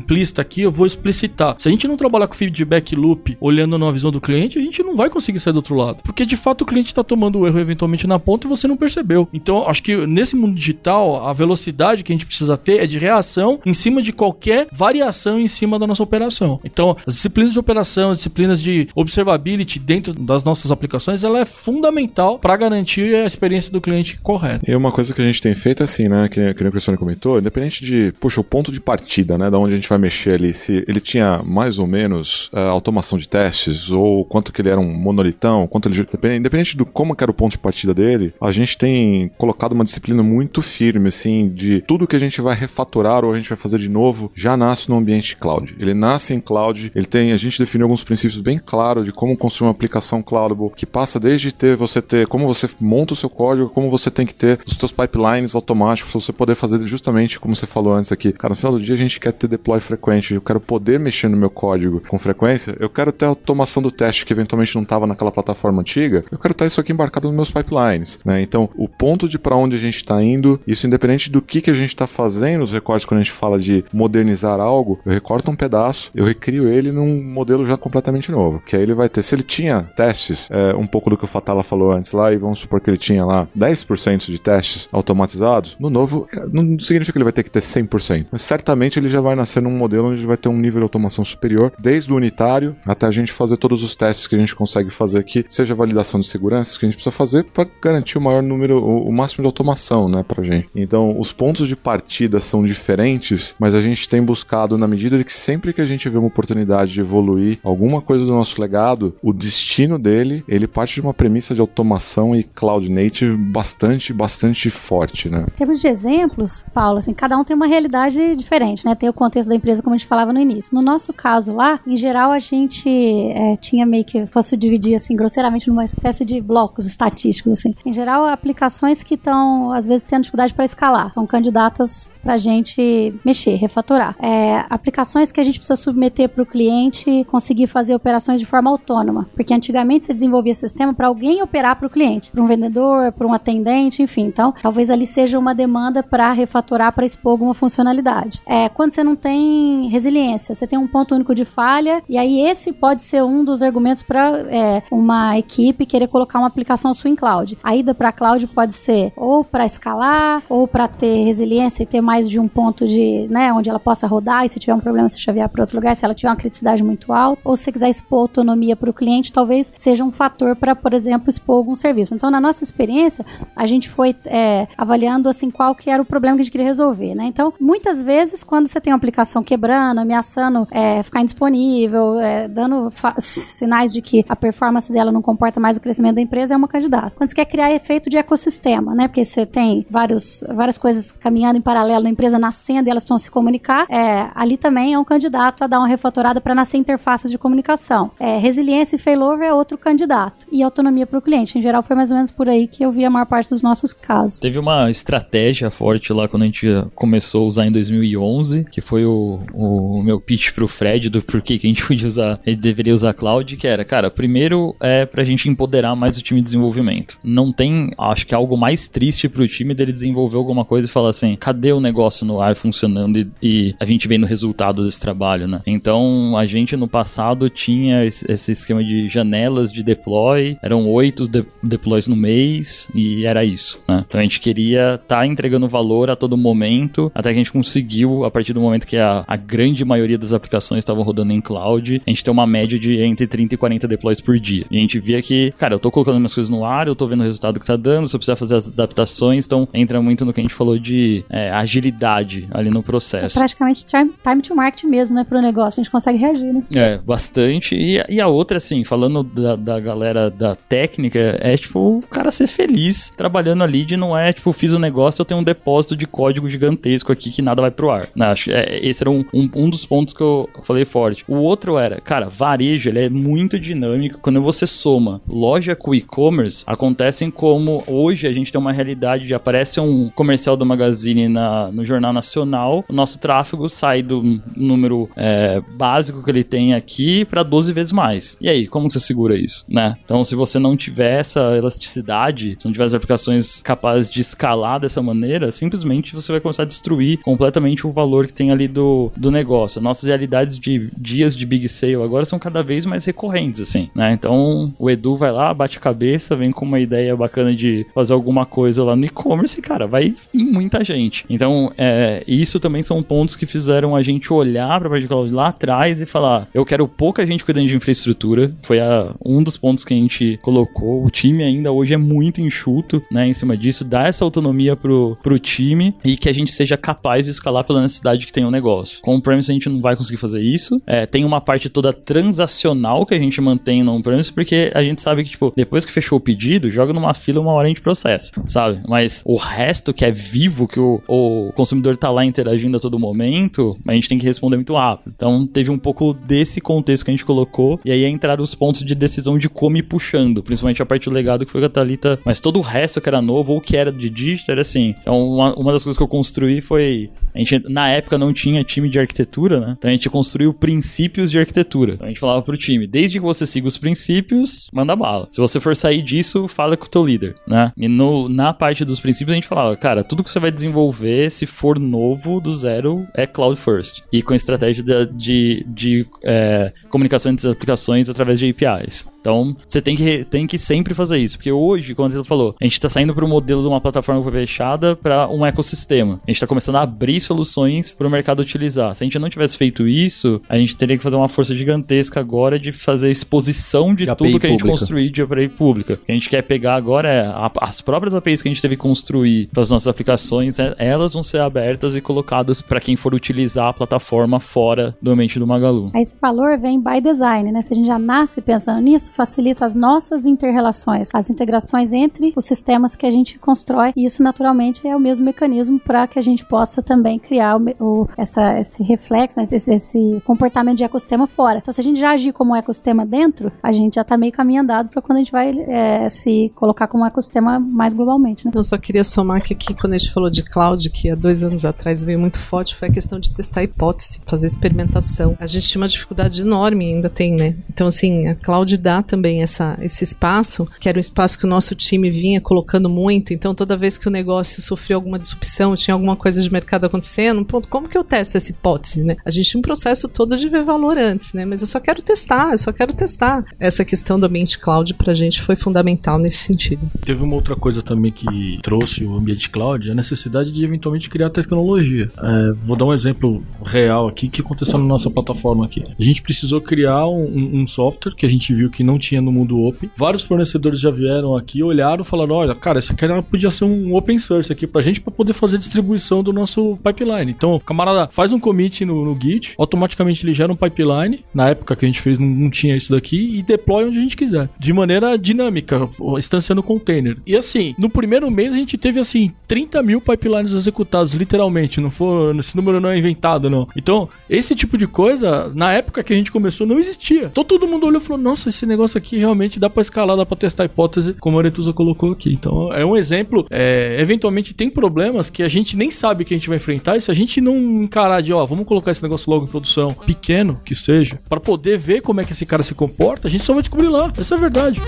[0.02, 1.56] implícita aqui, eu vou explicitar.
[1.58, 4.84] Se a gente não trabalhar com feedback loop, olhando na visão do cliente, a gente
[4.84, 6.04] não vai conseguir sair do outro lado.
[6.04, 8.76] Porque de fato o cliente tá tomando o erro eventualmente na ponta e você não
[8.76, 9.28] percebeu.
[9.34, 12.98] Então, acho que nesse mundo digital, a velocidade que a gente precisa ter é de
[12.98, 16.60] reação em cima de qualquer variação em cima da nossa operação.
[16.64, 21.46] Então, as disciplinas de operação, as disciplinas de observability dentro das nossas aplicações, ela é
[21.46, 24.70] fundamental para garantir a experiência do cliente correta.
[24.70, 26.98] E uma coisa que a gente tem feito é assim, né, que, que a Sônia
[26.98, 30.32] comentou, independente de, puxa, o ponto de partida, né, da onde a gente vai mexer
[30.32, 34.70] ali, se ele tinha mais ou menos uh, automação de testes, ou quanto que ele
[34.70, 36.02] era um monolitão, quanto ele.
[36.36, 40.24] Independente do como era o ponto de partida dele, a gente tem colocado uma disciplina
[40.24, 43.78] muito firme, assim, de tudo que a gente vai refatorar ou a gente vai fazer
[43.78, 45.76] de novo, já nasce no ambiente cloud.
[45.80, 49.38] Ele nasce em cloud, ele tem, a gente definiu alguns princípios bem claros de como
[49.38, 53.30] construir uma aplicação cloudable, que passa desde ter você ter como você monta o seu
[53.30, 57.40] código, como você tem que ter os seus pipelines automáticos para você poder fazer justamente
[57.40, 58.32] como você falou antes aqui.
[58.32, 61.28] Cara, no final do dia a gente quer ter deploy frequente, eu quero poder mexer
[61.28, 64.84] no meu código com frequência, eu quero ter a automação do teste que eventualmente não
[64.84, 68.42] estava naquela plataforma antiga, eu quero ter isso aqui embarcado nos meus pipelines, né?
[68.42, 71.72] Então, o ponto de para onde a gente está indo, isso independente do que, que
[71.72, 75.50] a gente está fazendo, os recortes quando a gente fala de modernizar algo, eu recorto
[75.50, 79.24] um pedaço, eu recrio ele num modelo já completamente novo, que aí ele vai ter,
[79.24, 82.38] se ele tinha testes, é, um pouco do que o Fatala falou antes lá, e
[82.38, 87.18] vamos supor que ele tinha lá 10% de testes automatizados, no novo, não significa que
[87.18, 90.26] ele vai ter que ter 100%, mas certamente ele já vai nascer num modelo onde
[90.26, 93.84] vai ter um nível de automação superior, desde o unitário até a gente fazer todos
[93.84, 96.96] os testes que a gente consegue fazer aqui, seja validação de segurança que a gente
[96.96, 100.68] precisa fazer para garantir o maior número, o máximo de automação, né, pra gente.
[100.76, 105.24] Então, os pontos de partida são diferentes, mas a gente tem buscado na medida de
[105.24, 109.16] que sempre que a gente vê uma oportunidade de evoluir alguma coisa do nosso legado,
[109.22, 114.70] o destino dele, ele parte de uma premissa de automação e cloud native bastante, bastante
[114.70, 115.46] forte, né?
[115.48, 118.96] Em termos de exemplos, Paulo, assim, cada um tem uma realidade diferente, né?
[118.96, 120.74] Tem o contexto da empresa, como a gente falava no início.
[120.74, 125.16] No nosso caso lá, em geral, a gente é, tinha meio que, fosse dividir, assim,
[125.16, 127.76] grosseiramente numa espécie de blocos estatísticos, assim.
[127.86, 131.14] Em geral, aplicações que estão, às vezes, tendo dificuldade para escalar.
[131.14, 134.16] São candidatas para a gente mexer, refatorar.
[134.20, 138.70] É, aplicações que a gente precisa submeter para o cliente conseguir fazer operações de forma
[138.70, 139.30] autônoma.
[139.36, 143.28] Porque antigamente você desenvolvia sistema para alguém operar para o cliente, para um vendedor, para
[143.28, 144.24] um atendente, enfim.
[144.24, 148.42] Então, talvez ali seja uma demanda para refatorar, para expor alguma funcionalidade.
[148.46, 149.51] É, quando você não tem
[149.90, 153.62] resiliência, você tem um ponto único de falha, e aí esse pode ser um dos
[153.62, 157.58] argumentos para é, uma equipe querer colocar uma aplicação sua em cloud.
[157.64, 162.02] A ida para cloud pode ser ou para escalar, ou para ter resiliência e ter
[162.02, 165.08] mais de um ponto de, né, onde ela possa rodar, e se tiver um problema,
[165.08, 167.72] você chavear para outro lugar, se ela tiver uma criticidade muito alta, ou se você
[167.72, 171.76] quiser expor autonomia para o cliente, talvez seja um fator para, por exemplo, expor algum
[171.76, 172.14] serviço.
[172.14, 173.26] Então, na nossa experiência,
[173.56, 176.68] a gente foi é, avaliando assim qual que era o problema que a gente queria
[176.68, 177.26] resolver, né?
[177.26, 182.92] Então, muitas vezes, quando você tem uma aplicação quebrando, ameaçando é, ficar indisponível, é, dando
[183.20, 186.68] sinais de que a performance dela não comporta mais o crescimento da empresa, é uma
[186.68, 187.14] candidata.
[187.16, 189.08] Quando você quer criar efeito de ecossistema, né?
[189.08, 193.18] Porque você tem vários, várias coisas caminhando em paralelo, a empresa nascendo e elas precisam
[193.18, 197.30] se comunicar, é, ali também é um candidato a dar uma refatorada para nascer interfaces
[197.30, 198.12] de comunicação.
[198.20, 200.46] É, resiliência e failover é outro candidato.
[200.52, 201.58] E autonomia para o cliente.
[201.58, 203.62] Em geral, foi mais ou menos por aí que eu vi a maior parte dos
[203.62, 204.40] nossos casos.
[204.40, 209.06] Teve uma estratégia forte lá quando a gente começou a usar em 2011, que foi
[209.06, 209.12] o,
[209.54, 213.14] o meu pitch pro Fred do porquê que a gente podia usar, gente deveria usar
[213.14, 217.20] cloud, que era, cara, primeiro é pra gente empoderar mais o time de desenvolvimento.
[217.24, 221.10] Não tem, acho que algo mais triste pro time dele desenvolver alguma coisa e falar
[221.10, 225.00] assim, cadê o negócio no ar funcionando e, e a gente vendo o resultado desse
[225.00, 225.62] trabalho, né?
[225.66, 231.46] Então, a gente no passado tinha esse esquema de janelas de deploy, eram oito de
[231.62, 234.06] deploys no mês e era isso, né?
[234.08, 237.52] Então a gente queria estar tá entregando valor a todo momento, até que a gente
[237.52, 241.42] conseguiu, a partir do momento que a, a grande maioria das aplicações estavam rodando em
[241.42, 244.66] cloud, a gente tem uma média de entre 30 e 40 deploys por dia.
[244.70, 247.08] E a gente via que, cara, eu tô colocando minhas coisas no ar, eu tô
[247.08, 250.26] vendo o resultado que tá dando, se eu precisar fazer as adaptações, então entra muito
[250.26, 253.38] no que a gente falou de é, agilidade ali no processo.
[253.38, 256.64] É praticamente time to market mesmo, né, pro negócio, a gente consegue reagir, né?
[256.76, 257.76] É, bastante.
[257.76, 262.32] E, e a outra, assim, falando da, da galera da técnica, é tipo o cara
[262.32, 265.44] ser feliz trabalhando ali de não é, tipo, fiz o um negócio, eu tenho um
[265.44, 268.10] depósito de código gigantesco aqui que nada vai pro ar.
[268.16, 268.26] Né?
[268.28, 271.24] Acho que é, esse era um, um, um, dos pontos que eu falei forte.
[271.28, 274.20] O outro era, cara, varejo, ele é muito dinâmico.
[274.22, 279.34] Quando você soma loja com e-commerce, acontecem como hoje a gente tem uma realidade de
[279.34, 285.10] aparece um comercial do Magazine na, no Jornal Nacional, o nosso tráfego sai do número
[285.16, 288.38] é, básico que ele tem aqui para 12 vezes mais.
[288.40, 289.98] E aí, como você segura isso, né?
[290.04, 294.80] Então, se você não tiver essa elasticidade, se não tiver as aplicações capazes de escalar
[294.80, 298.91] dessa maneira, simplesmente você vai começar a destruir completamente o valor que tem ali do,
[299.16, 299.82] do negócio.
[299.82, 304.14] Nossas realidades de dias de Big Sale agora são cada vez mais recorrentes, assim, né?
[304.14, 308.14] Então, o Edu vai lá, bate a cabeça, vem com uma ideia bacana de fazer
[308.14, 311.26] alguma coisa lá no e-commerce cara, vai em muita gente.
[311.30, 315.48] Então, é, isso também são pontos que fizeram a gente olhar para a de lá
[315.48, 318.52] atrás e falar: eu quero pouca gente cuidando de infraestrutura.
[318.64, 321.06] Foi a, um dos pontos que a gente colocou.
[321.06, 323.28] O time ainda hoje é muito enxuto, né?
[323.28, 327.26] Em cima disso, dá essa autonomia pro, pro time e que a gente seja capaz
[327.26, 328.81] de escalar pela necessidade que tem o negócio.
[328.82, 329.02] Negócio.
[329.02, 330.82] Com on-premise a gente não vai conseguir fazer isso.
[330.86, 335.02] É, tem uma parte toda transacional que a gente mantém no on-premise, porque a gente
[335.02, 337.82] sabe que, tipo, depois que fechou o pedido, joga numa fila, uma hora a gente
[337.82, 338.82] processa, sabe?
[338.88, 343.00] Mas o resto que é vivo, que o, o consumidor tá lá interagindo a todo
[343.00, 345.14] momento, a gente tem que responder muito rápido.
[345.16, 348.82] Então teve um pouco desse contexto que a gente colocou, e aí entraram os pontos
[348.84, 351.70] de decisão de como ir puxando, principalmente a parte do legado que foi com a
[351.70, 354.96] Thalita, mas todo o resto que era novo ou que era de digital era assim.
[355.02, 358.64] Então uma, uma das coisas que eu construí foi, a gente na época não tinha
[358.72, 359.76] time de arquitetura, né?
[359.78, 361.94] Então a gente construiu princípios de arquitetura.
[361.94, 365.28] Então a gente falava pro time, desde que você siga os princípios, manda bala.
[365.32, 367.72] Se você for sair disso, fala com o teu líder, né?
[367.78, 371.30] E no, na parte dos princípios a gente falava, cara, tudo que você vai desenvolver,
[371.32, 374.04] se for novo, do zero, é cloud first.
[374.12, 379.12] E com estratégia de, de, de é, comunicação entre as aplicações através de APIs.
[379.22, 381.38] Então, você tem que, tem que sempre fazer isso.
[381.38, 384.30] Porque hoje, como você falou, a gente está saindo para o modelo de uma plataforma
[384.32, 386.16] fechada para um ecossistema.
[386.16, 388.61] A gente está começando a abrir soluções para o mercado utilizar.
[388.70, 392.20] Se a gente não tivesse feito isso, a gente teria que fazer uma força gigantesca
[392.20, 394.80] agora de fazer exposição de, De tudo API que a gente pública.
[394.80, 395.94] construir de API pública.
[395.94, 398.62] O que a gente quer pegar agora é a- as próprias APIs que a gente
[398.62, 402.80] teve que construir para as nossas aplicações, é- elas vão ser abertas e colocadas para
[402.80, 405.92] quem for utilizar a plataforma fora do ambiente do Magalu.
[405.96, 407.62] Esse valor vem by design, né?
[407.62, 412.46] Se a gente já nasce pensando nisso, facilita as nossas interrelações, as integrações entre os
[412.46, 413.92] sistemas que a gente constrói.
[413.96, 417.70] E isso, naturalmente, é o mesmo mecanismo para que a gente possa também criar o,
[417.80, 419.44] o- essa, esse reflexo, né?
[419.44, 421.60] esse, esse comportamento de ecossistema fora.
[421.60, 424.32] Então, se a gente já agir como um ecossistema dentro, a gente já está meio
[424.32, 428.46] caminho andado para quando a gente vai é, se colocar como um ecossistema mais globalmente,
[428.46, 428.52] né?
[428.54, 431.44] Eu só queria somar que aqui, quando a gente falou de cloud, que há dois
[431.44, 435.38] anos atrás veio muito forte, foi a questão de testar hipótese, fazer experimentação.
[435.40, 437.56] A gente tinha uma dificuldade enorme, ainda tem, né?
[437.70, 441.50] Então, assim, a cloud dá também essa, esse espaço, que era um espaço que o
[441.50, 443.34] nosso time vinha colocando muito.
[443.34, 447.44] Então, toda vez que o negócio sofreu alguma disrupção, tinha alguma coisa de mercado acontecendo,
[447.46, 449.18] pronto, como que eu testo essa hipótese, né?
[449.26, 451.46] A gente tinha um processo todo de ver valor antes, né?
[451.46, 453.44] Mas eu só quero testar, eu só quero testar.
[453.60, 456.82] Essa questão do ambiente cloud pra gente foi fundamental nesse sentido.
[457.06, 461.30] Teve uma outra coisa também que trouxe o ambiente cloud, a necessidade de eventualmente criar
[461.30, 462.12] tecnologia.
[462.18, 465.84] É, vou dar um exemplo real aqui que aconteceu na nossa plataforma aqui.
[466.00, 469.32] A gente precisou criar um, um software que a gente viu que não tinha no
[469.32, 469.90] mundo open.
[469.96, 474.20] Vários fornecedores já vieram aqui, olharam falaram: olha, cara, isso aqui podia ser um open
[474.20, 477.32] source aqui pra gente pra poder fazer distribuição do nosso pipeline.
[477.32, 481.26] Então, camarada faz um commit no, no Git, automaticamente ele gera um pipeline.
[481.34, 484.02] Na época que a gente fez, não, não tinha isso daqui, e deploy onde a
[484.02, 484.48] gente quiser.
[484.60, 487.18] De maneira dinâmica, instanciando container.
[487.26, 491.82] E assim, no primeiro mês a gente teve assim 30 mil pipelines executados, literalmente.
[491.82, 493.68] Não for, esse número não é inventado, não.
[493.76, 497.26] Então, esse tipo de coisa, na época que a gente começou, não existia.
[497.26, 500.28] Então todo mundo olhou e falou: nossa, esse negócio aqui realmente dá pra escalar, dá
[500.28, 502.32] pra testar a hipótese, como a Aretusa colocou aqui.
[502.32, 503.48] Então, é um exemplo.
[503.50, 507.02] É, eventualmente tem problemas que a gente nem sabe que a gente vai enfrentar, e
[507.02, 510.60] se a gente não encarar de, ó, vamos colocar esse negócio logo em produção, pequeno
[510.66, 513.54] que seja, pra poder ver como é que esse cara se comporta, a gente só
[513.54, 514.12] vai descobrir lá.
[514.18, 514.82] Essa é a verdade.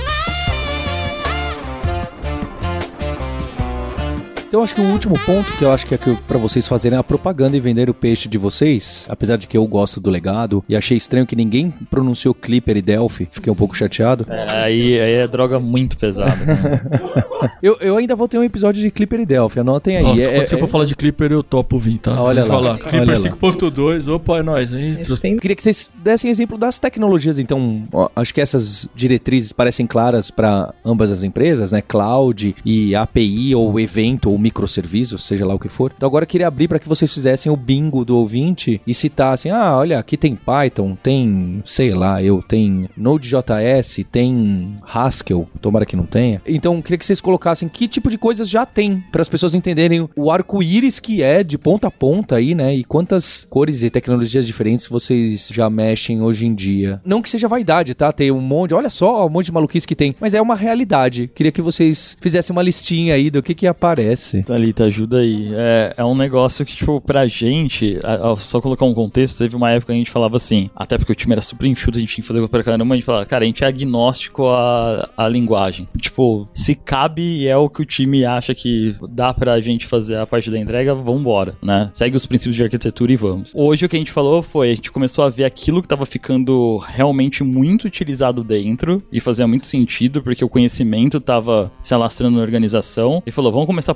[4.53, 5.97] Então acho que o último ponto que eu acho que é
[6.27, 9.65] pra vocês fazerem a propaganda e vender o peixe de vocês, apesar de que eu
[9.65, 13.75] gosto do legado e achei estranho que ninguém pronunciou Clipper e Delphi, fiquei um pouco
[13.75, 14.27] chateado.
[14.29, 16.35] É, aí, aí é droga muito pesada.
[16.35, 16.81] Né?
[17.61, 20.03] Eu, eu ainda vou ter um episódio de Clipper e Delphi, anotem aí.
[20.03, 22.13] Ó, É- quando é- você for falar de Clipper, eu topo vir, tá?
[22.21, 22.71] Olha lá, falar.
[22.71, 23.15] olha Clipper lá.
[23.15, 24.97] 5.2, opa, é nóis, hein?
[25.21, 29.85] Tem Queria que vocês dessem exemplo das tecnologias, então, ó, acho que essas diretrizes parecem
[29.85, 31.81] claras para ambas as empresas, né?
[31.81, 35.91] Cloud e API ou evento ou microserviço, seja lá o que for.
[35.95, 39.51] Então agora eu queria abrir para que vocês fizessem o bingo do ouvinte e citassem:
[39.51, 45.95] "Ah, olha, aqui tem Python, tem, sei lá, eu tem Node.js, tem Haskell, tomara que
[45.95, 46.41] não tenha".
[46.45, 50.07] Então, queria que vocês colocassem que tipo de coisas já tem para as pessoas entenderem
[50.15, 52.75] o arco-íris que é de ponta a ponta aí, né?
[52.75, 57.01] E quantas cores e tecnologias diferentes vocês já mexem hoje em dia.
[57.05, 58.11] Não que seja vaidade, tá?
[58.11, 61.29] Tem um monte, olha só, um monte de maluquice que tem, mas é uma realidade.
[61.33, 64.32] Queria que vocês fizessem uma listinha aí do que que aparece.
[64.41, 65.49] Thalita, ajuda aí.
[65.53, 69.55] É, é um negócio que, tipo, pra gente, a- a- só colocar um contexto, teve
[69.55, 72.01] uma época que a gente falava assim, até porque o time era super enxuto, a
[72.01, 75.09] gente tinha que fazer pra caramba, a gente falava, cara, a gente é agnóstico à,
[75.17, 75.87] à linguagem.
[75.99, 80.17] Tipo, se cabe e é o que o time acha que dá pra gente fazer
[80.17, 81.89] a parte da entrega, vambora, né?
[81.93, 83.51] Segue os princípios de arquitetura e vamos.
[83.53, 86.05] Hoje o que a gente falou foi, a gente começou a ver aquilo que tava
[86.05, 92.37] ficando realmente muito utilizado dentro e fazia muito sentido, porque o conhecimento tava se alastrando
[92.37, 93.95] na organização, e falou, vamos começar a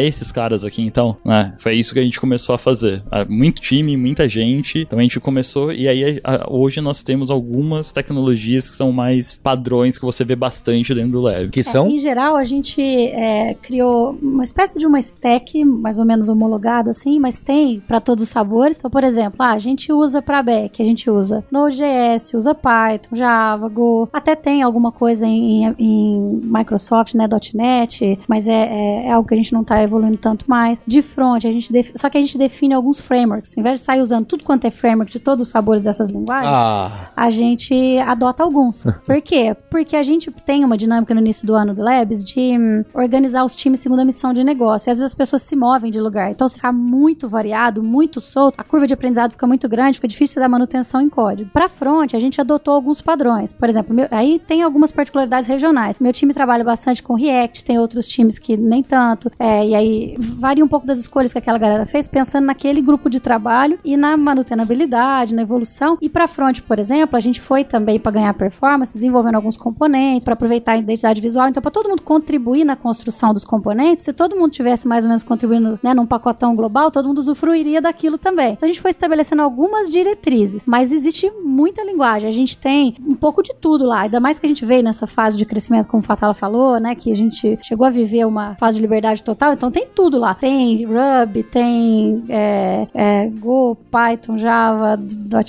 [0.00, 1.54] esses caras aqui, então, né?
[1.58, 3.02] Foi isso que a gente começou a fazer.
[3.10, 4.80] Ah, Muito time, muita gente.
[4.80, 9.98] Então a gente começou, e aí hoje nós temos algumas tecnologias que são mais padrões
[9.98, 11.48] que você vê bastante dentro do Lab.
[11.50, 11.88] Que É, são?
[11.88, 16.90] em geral, a gente é, criou uma espécie de uma stack, mais ou menos homologada,
[16.90, 18.76] assim, mas tem para todos os sabores.
[18.78, 23.16] Então, por exemplo, ah, a gente usa para back, a gente usa Node.js, usa Python,
[23.16, 24.08] Java, Go.
[24.12, 29.34] Até tem alguma coisa em, em Microsoft, né, .NET, mas é, é, é algo que
[29.34, 30.82] a gente não tá evoluindo tanto mais.
[30.86, 33.56] De front, a gente defi- só que a gente define alguns frameworks.
[33.56, 36.52] Em vez de sair usando tudo quanto é framework de todos os sabores dessas linguagens,
[36.52, 38.84] Ah, a gente adota alguns.
[39.06, 39.56] Por quê?
[39.70, 43.44] Porque a gente tem uma dinâmica no início do ano do Labs de hum, organizar
[43.44, 44.88] os times segundo a missão de negócio.
[44.88, 46.30] E às vezes as pessoas se movem de lugar.
[46.30, 50.08] Então, se ficar muito variado, muito solto, a curva de aprendizado fica muito grande, fica
[50.08, 51.50] difícil dar manutenção em código.
[51.52, 53.52] Para front, a gente adotou alguns padrões.
[53.52, 55.98] Por exemplo, meu- aí tem algumas particularidades regionais.
[55.98, 59.30] Meu time trabalha bastante com React, tem outros times que nem tanto.
[59.44, 63.10] É, e aí varia um pouco das escolhas que aquela galera fez, pensando naquele grupo
[63.10, 65.98] de trabalho e na manutenabilidade, na evolução.
[66.00, 70.24] E para front, por exemplo, a gente foi também para ganhar performance, desenvolvendo alguns componentes,
[70.24, 71.46] para aproveitar a identidade visual.
[71.46, 75.10] Então, para todo mundo contribuir na construção dos componentes, se todo mundo tivesse mais ou
[75.10, 78.54] menos contribuindo né, num pacotão global, todo mundo usufruiria daquilo também.
[78.54, 82.30] Então, a gente foi estabelecendo algumas diretrizes, mas existe muita linguagem.
[82.30, 85.06] A gente tem um pouco de tudo lá, ainda mais que a gente veio nessa
[85.06, 88.54] fase de crescimento, como o Fatala falou, né, que a gente chegou a viver uma
[88.54, 90.34] fase de liberdade total, então tem tudo lá.
[90.34, 94.98] Tem Ruby, tem é, é, Go, Python, Java,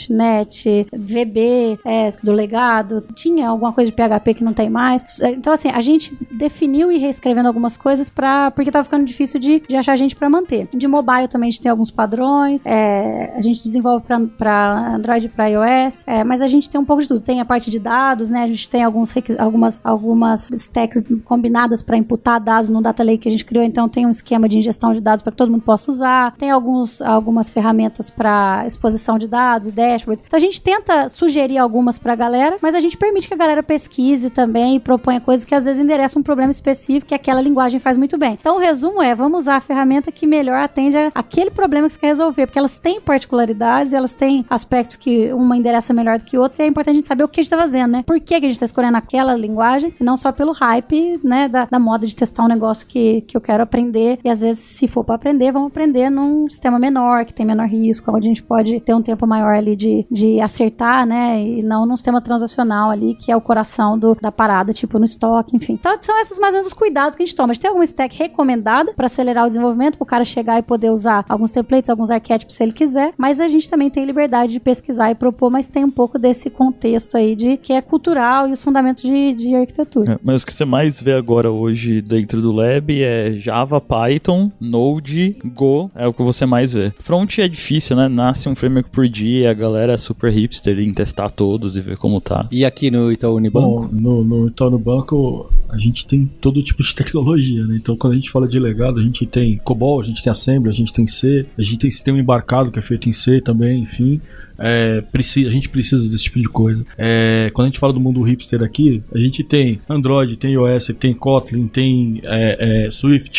[0.10, 5.04] .NET, VB, é, do legado, tinha alguma coisa de PHP que não tem mais.
[5.22, 9.62] Então, assim, a gente definiu e reescrevendo algumas coisas para porque tava ficando difícil de,
[9.68, 10.68] de achar gente para manter.
[10.74, 14.06] De mobile também a gente tem alguns padrões, é, a gente desenvolve
[14.38, 17.22] para Android e para iOS, é, mas a gente tem um pouco de tudo.
[17.22, 18.44] Tem a parte de dados, né?
[18.44, 23.30] A gente tem alguns algumas, algumas stacks combinadas para imputar dados no data lake que
[23.30, 25.64] a gente criou, então tem um esquema de ingestão de dados para que todo mundo
[25.64, 26.34] possa usar.
[26.38, 30.24] Tem alguns, algumas ferramentas para exposição de dados, dashboards.
[30.26, 33.38] Então a gente tenta sugerir algumas para a galera, mas a gente permite que a
[33.38, 37.42] galera pesquise também e proponha coisas que às vezes endereçam um problema específico que aquela
[37.42, 38.38] linguagem faz muito bem.
[38.40, 42.00] Então o resumo é, vamos usar a ferramenta que melhor atende aquele problema que você
[42.00, 46.38] quer resolver, porque elas têm particularidades, elas têm aspectos que uma endereça melhor do que
[46.38, 48.04] outra, e é importante a gente saber o que a gente tá fazendo, né?
[48.08, 51.50] Por que, que a gente tá escolhendo aquela linguagem, e não só pelo hype, né,
[51.50, 54.64] da, da moda de testar um negócio que, que eu quero aprender, e às vezes,
[54.64, 58.30] se for para aprender, vamos aprender num sistema menor, que tem menor risco, onde a
[58.30, 62.22] gente pode ter um tempo maior ali de, de acertar, né, e não num sistema
[62.22, 65.74] transacional ali, que é o coração do, da parada, tipo no estoque, enfim.
[65.74, 67.52] Então, são esses mais ou menos os cuidados que a gente toma.
[67.52, 70.62] A gente tem alguma stack recomendada para acelerar o desenvolvimento, para o cara chegar e
[70.62, 74.54] poder usar alguns templates, alguns arquétipos se ele quiser, mas a gente também tem liberdade
[74.54, 78.48] de pesquisar e propor, mas tem um pouco desse contexto aí de que é cultural
[78.48, 80.14] e os fundamentos de, de arquitetura.
[80.14, 84.52] É, Mas o que você mais vê agora hoje dentro do Lab é Java, Python,
[84.60, 86.92] Node, Go, é o que você mais vê.
[87.00, 88.10] Front é difícil, né?
[88.10, 91.96] Nasce um framework por dia, a galera é super hipster em testar todos e ver
[91.96, 92.50] como tá.
[92.52, 93.88] e aqui no Itaú Unibanco?
[93.88, 97.78] Bom, no, no Itaú no Banco a gente tem todo tipo de tecnologia, né?
[97.78, 100.70] Então quando a gente fala de legado, a gente tem COBOL, a gente tem Assembly,
[100.70, 103.84] a gente tem C, a gente tem sistema embarcado que é feito em C também,
[103.84, 104.20] enfim.
[104.58, 106.86] É, precisa, a gente precisa desse tipo de coisa.
[106.98, 110.92] É, quando a gente fala do mundo hipster aqui, a gente tem Android, tem iOS,
[111.00, 112.92] tem Kotlin, tem é, é,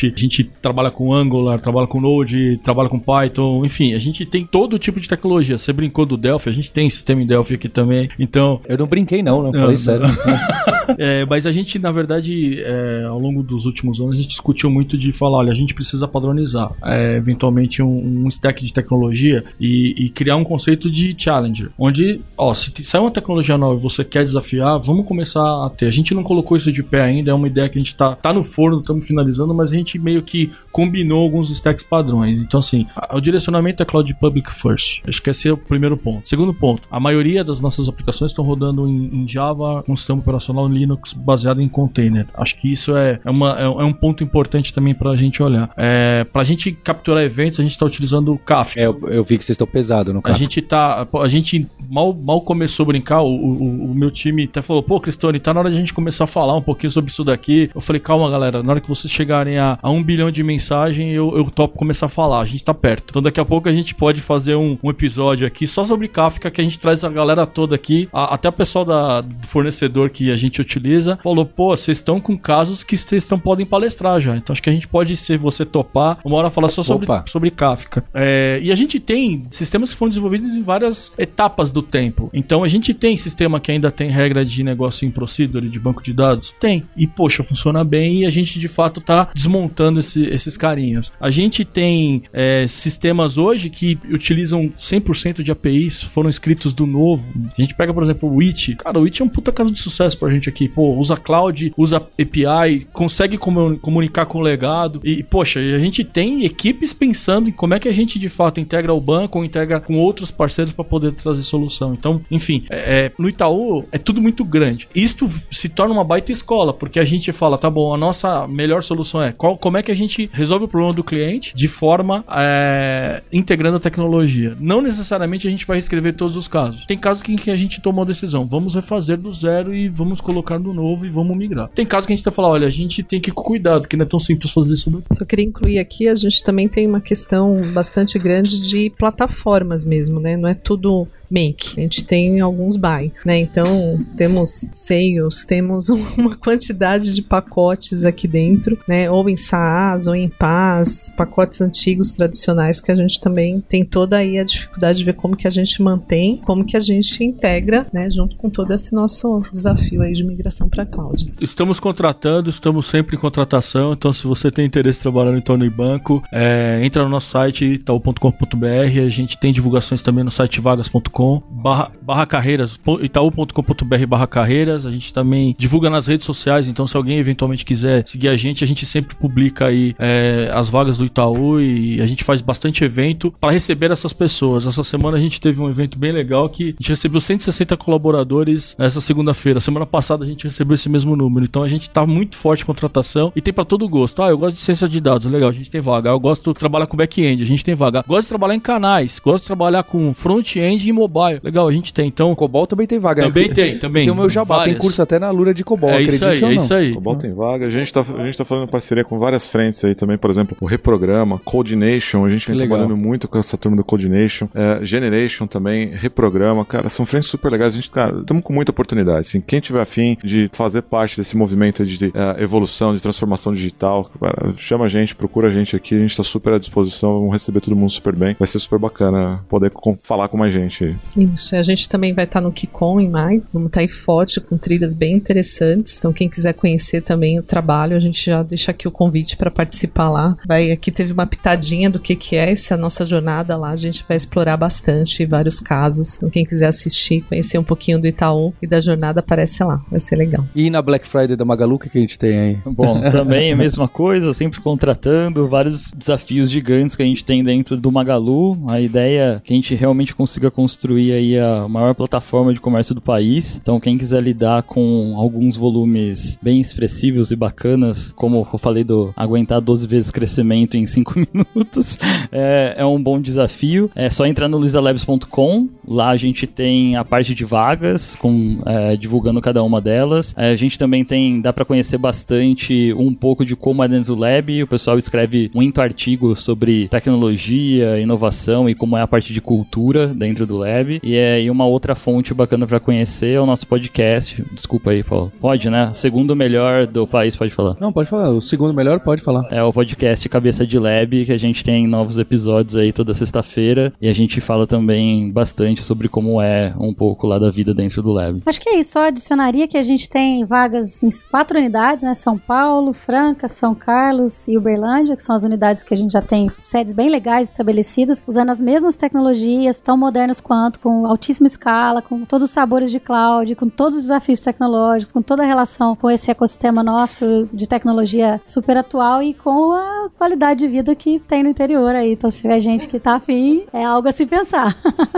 [0.07, 4.25] Swift, a gente trabalha com Angular, trabalha com Node, trabalha com Python, enfim, a gente
[4.25, 5.59] tem todo tipo de tecnologia.
[5.59, 8.09] Você brincou do Delphi, a gente tem sistema em Delphi aqui também.
[8.19, 9.77] Então, Eu não brinquei, não, não, Não, falei não.
[9.77, 10.07] sério.
[10.99, 14.71] é, mas a gente, na verdade, é, ao longo dos últimos anos, a gente discutiu
[14.71, 19.45] muito de falar, olha, a gente precisa padronizar, é, eventualmente, um, um stack de tecnologia
[19.61, 23.83] e, e criar um conceito de challenger, onde, ó, se sair uma tecnologia nova e
[23.83, 25.87] você quer desafiar, vamos começar a ter.
[25.87, 28.15] A gente não colocou isso de pé ainda, é uma ideia que a gente tá,
[28.15, 32.39] tá no forno, estamos finalizando, mas a gente meio que combinou alguns stacks padrões.
[32.39, 35.03] Então, assim, a- o direcionamento é Cloud Public First.
[35.09, 36.29] Acho que esse é o primeiro ponto.
[36.29, 40.69] Segundo ponto, a maioria das nossas aplicações estão rodando em, em Java com sistema operacional
[40.69, 42.27] Linux baseado em container.
[42.35, 45.43] Acho que isso é, é, uma- é- é um ponto importante também para a gente
[45.43, 45.71] olhar.
[45.77, 48.79] É, para a gente capturar eventos, a gente está utilizando o Kafka.
[48.81, 50.39] É, eu, eu vi que vocês estão pesado no A carro.
[50.39, 51.07] gente tá.
[51.23, 53.23] A gente mal, mal começou a brincar.
[53.23, 55.95] O, o, o meu time até falou: pô, Cristone, tá na hora de a gente
[55.95, 57.71] começar a falar um pouquinho sobre isso daqui.
[57.75, 61.13] Eu falei: calma, galera, na hora que vocês chegarem a, a um bilhão de mensagem,
[61.13, 62.41] eu, eu topo começar a falar.
[62.41, 63.07] A gente tá perto.
[63.11, 66.51] Então daqui a pouco a gente pode fazer um, um episódio aqui só sobre Kafka,
[66.51, 68.09] que a gente traz a galera toda aqui.
[68.13, 72.21] A- até o pessoal da, do fornecedor que a gente utiliza falou: pô, vocês estão
[72.21, 74.37] com casos que vocês estão, podem palestrar já.
[74.37, 77.25] Então acho que a gente pode, se você topar, uma hora falar só sobre, Opa.
[77.27, 78.05] sobre Kafka.
[78.15, 82.31] É, e a gente tem sistemas que foram desenvolvidos em várias etapas do tempo.
[82.33, 86.03] Então a gente tem sistema que ainda tem regra de negócio em procedure, de banco
[86.03, 86.55] de dados?
[86.61, 86.85] Tem.
[86.97, 89.29] E poxa, funciona bem e a gente de fato tá
[89.67, 91.13] montando esse- esses carinhas.
[91.21, 97.33] A gente tem é, sistemas hoje que utilizam 100% de APIs, foram escritos do novo.
[97.57, 98.77] A gente pega, por exemplo, o Witch.
[98.79, 100.69] Cara, o Witch é um puta caso de sucesso pra gente aqui.
[100.69, 105.01] Pô, usa cloud, usa API, consegue comu- comunicar com o legado.
[105.05, 108.61] E, poxa, a gente tem equipes pensando em como é que a gente de fato
[108.61, 111.93] integra o banco ou integra com outros parceiros para poder trazer solução.
[111.95, 114.89] Então, enfim, é- é, no Itaú é tudo muito grande.
[114.95, 118.83] Isto se torna uma baita escola, porque a gente fala, tá bom, a nossa melhor
[118.83, 122.25] solução é qual, como é que a gente resolve o problema do cliente de forma
[122.31, 124.57] é, integrando a tecnologia.
[124.61, 126.87] Não necessariamente a gente vai reescrever todos os casos.
[126.87, 130.21] Tem casos em que a gente tomou a decisão, vamos refazer do zero e vamos
[130.21, 131.69] colocar no novo e vamos migrar.
[131.69, 134.05] Tem casos que a gente tá falando, olha, a gente tem que cuidado, que não
[134.05, 135.07] é tão simples fazer isso daqui.
[135.13, 140.21] Só queria incluir aqui, a gente também tem uma questão bastante grande de plataformas mesmo,
[140.21, 140.37] né?
[140.37, 141.79] Não é tudo make.
[141.79, 143.39] A gente tem alguns buy, né?
[143.39, 149.11] Então, temos sales, temos uma quantidade de pacotes aqui dentro, né?
[149.11, 154.17] Ou em SaaS, ou em PaaS, pacotes antigos, tradicionais, que a gente também tem toda
[154.17, 157.87] aí a dificuldade de ver como que a gente mantém, como que a gente integra,
[157.93, 158.11] né?
[158.11, 161.33] Junto com todo esse nosso desafio aí de migração para cloud.
[161.41, 165.75] Estamos contratando, estamos sempre em contratação, então se você tem interesse trabalhando em torno de
[165.75, 171.16] banco, é, entra no nosso site itaú.com.br, a gente tem divulgações também no site vagas.com,
[171.51, 176.97] barra, barra carreiras, itaú.com.br barra carreiras, a gente também divulga nas redes sociais, então se
[176.97, 181.05] alguém eventualmente quiser seguir a gente, a gente sempre publica aí é, as vagas do
[181.05, 184.67] Itaú e a gente faz bastante evento para receber essas pessoas.
[184.67, 188.77] Essa semana a gente teve um evento bem legal que a gente recebeu 160 colaboradores
[188.79, 189.61] nessa segunda-feira.
[189.61, 191.45] Semana passada a gente recebeu esse mesmo número.
[191.45, 194.23] Então a gente tá muito forte em contratação e tem para todo gosto.
[194.23, 196.11] Ah, eu gosto de ciência de dados, legal, a gente tem vaga.
[196.11, 198.05] Eu gosto de trabalhar com back-end, a gente tem vaga.
[198.07, 201.06] Gosto de trabalhar em canais, gosto de trabalhar com front-end e mobile.
[201.43, 202.09] Legal, a gente tem.
[202.09, 203.23] Então, Cobol também tem vaga.
[203.23, 203.55] também né?
[203.55, 204.05] tem, também.
[204.05, 204.79] Tem o meu jabá, tem Várias.
[204.79, 206.95] curso até na Lura de Cobol, É isso aí, é isso aí.
[206.95, 207.67] Cobol tem vaga.
[207.67, 210.57] A gente, tá, a gente tá fazendo parceria com várias frentes aí também, por exemplo,
[210.61, 212.79] o Reprograma, Coordination, a gente vem legal.
[212.79, 217.51] trabalhando muito com essa turma do Coordination, é, Generation também, Reprograma, cara, são frentes super
[217.51, 217.75] legais.
[217.75, 219.21] A gente, cara, estamos com muita oportunidade.
[219.21, 224.11] Assim, quem tiver afim de fazer parte desse movimento de é, evolução, de transformação digital,
[224.21, 227.33] cara, chama a gente, procura a gente aqui, a gente tá super à disposição, vamos
[227.33, 228.37] receber todo mundo super bem.
[228.39, 232.25] Vai ser super bacana poder com- falar com mais gente Isso, a gente também vai
[232.25, 236.29] estar no Kikon em maio, vamos estar em Forte com trilhas bem interessantes, então quem
[236.29, 240.37] quiser conhecer também o trabalho, a gente já deixa aqui o convite para participar lá.
[240.47, 244.05] Vai, aqui teve uma pitadinha do que que é essa nossa jornada lá, a gente
[244.07, 248.67] vai explorar bastante vários casos, então quem quiser assistir, conhecer um pouquinho do Itaú e
[248.67, 250.45] da jornada, aparece lá, vai ser legal.
[250.55, 252.59] E na Black Friday da Magalu, o que, que a gente tem aí?
[252.65, 257.77] Bom, também a mesma coisa, sempre contratando, vários desafios gigantes que a gente tem dentro
[257.77, 258.59] do Magalu.
[258.69, 262.95] A ideia é que a gente realmente consiga construir aí a maior plataforma de comércio
[262.95, 263.59] do país.
[263.61, 269.13] Então, quem quiser lidar com alguns volumes bem expressivos e bacanas, como eu falei do
[269.17, 271.99] aguentar 12 vezes crescimento em 5 minutos,
[272.31, 273.91] é, é um bom desafio.
[273.95, 275.69] É só entrar no luisalabs.com.
[275.87, 280.35] Lá a gente tem a parte de vagas, com, é, divulgando cada uma delas.
[280.37, 284.15] É, a gente também tem, dá para conhecer bastante um pouco de como é dentro
[284.15, 284.63] do lab.
[284.63, 290.09] O pessoal escreve muito artigo sobre tecnologia, inovação e como é a parte de cultura
[290.09, 290.76] dentro do lab.
[291.03, 294.45] E é e uma outra fonte bacana para conhecer é o nosso podcast.
[294.53, 295.33] Desculpa aí, Paulo.
[295.41, 295.91] Pode, né?
[295.95, 297.77] Segundo melhor do país, pode falar.
[297.81, 298.31] Não, pode falar.
[298.31, 299.47] O segundo melhor, pode falar.
[299.51, 303.93] É o podcast Cabeça de Lab, que a gente tem novos episódios aí toda sexta-feira.
[304.01, 308.03] E a gente fala também bastante sobre como é um pouco lá da vida dentro
[308.03, 308.43] do Lab.
[308.45, 312.15] Acho que é isso, só adicionaria que a gente tem vagas em quatro unidades, né?
[312.15, 316.23] São Paulo, Franca, São Carlos e Uberlândia, que são as unidades que a gente já
[316.23, 322.03] tem sedes bem legais estabelecidas, usando as mesmas tecnologias, tão modernas quanto, com altíssima escala,
[322.03, 325.95] com todos os sabores de cloud, com todos os desafios tecnológicos, com toda a relação
[325.97, 331.19] com esse ecossistema nosso de tecnologia super atual e com a qualidade de vida que
[331.21, 332.13] tem no interior aí.
[332.13, 334.77] Então, se tiver gente que tá afim, é algo a se pensar.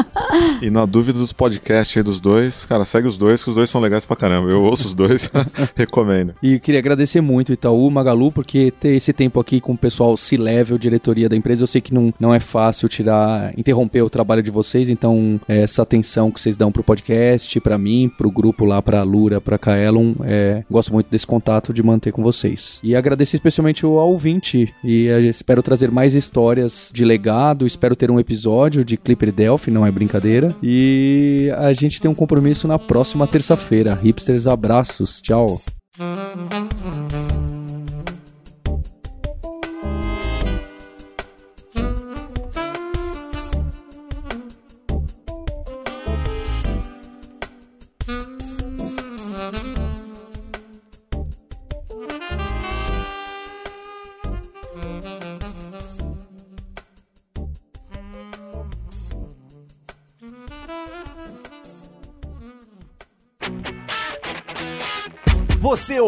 [0.60, 3.70] E na dúvida dos podcasts aí dos dois, cara, segue os dois, que os dois
[3.70, 4.50] são legais pra caramba.
[4.50, 5.30] Eu ouço os dois,
[5.74, 6.34] recomendo.
[6.42, 10.76] E queria agradecer muito Itaú, Magalu, porque ter esse tempo aqui com o pessoal C-Level,
[10.76, 14.50] diretoria da empresa, eu sei que não, não é fácil tirar, interromper o trabalho de
[14.50, 18.80] vocês, então é, essa atenção que vocês dão pro podcast, pra mim, pro grupo lá,
[18.80, 22.80] pra Lura, pra Kaelon, é, gosto muito desse contato de manter com vocês.
[22.82, 28.10] E agradecer especialmente ao ouvinte, e é, espero trazer mais histórias de legado, espero ter
[28.10, 32.78] um episódio de Clipper Delphi, não é brincadeira, e a gente tem um compromisso na
[32.78, 33.98] próxima terça-feira.
[34.02, 35.60] Hipsters, abraços, tchau.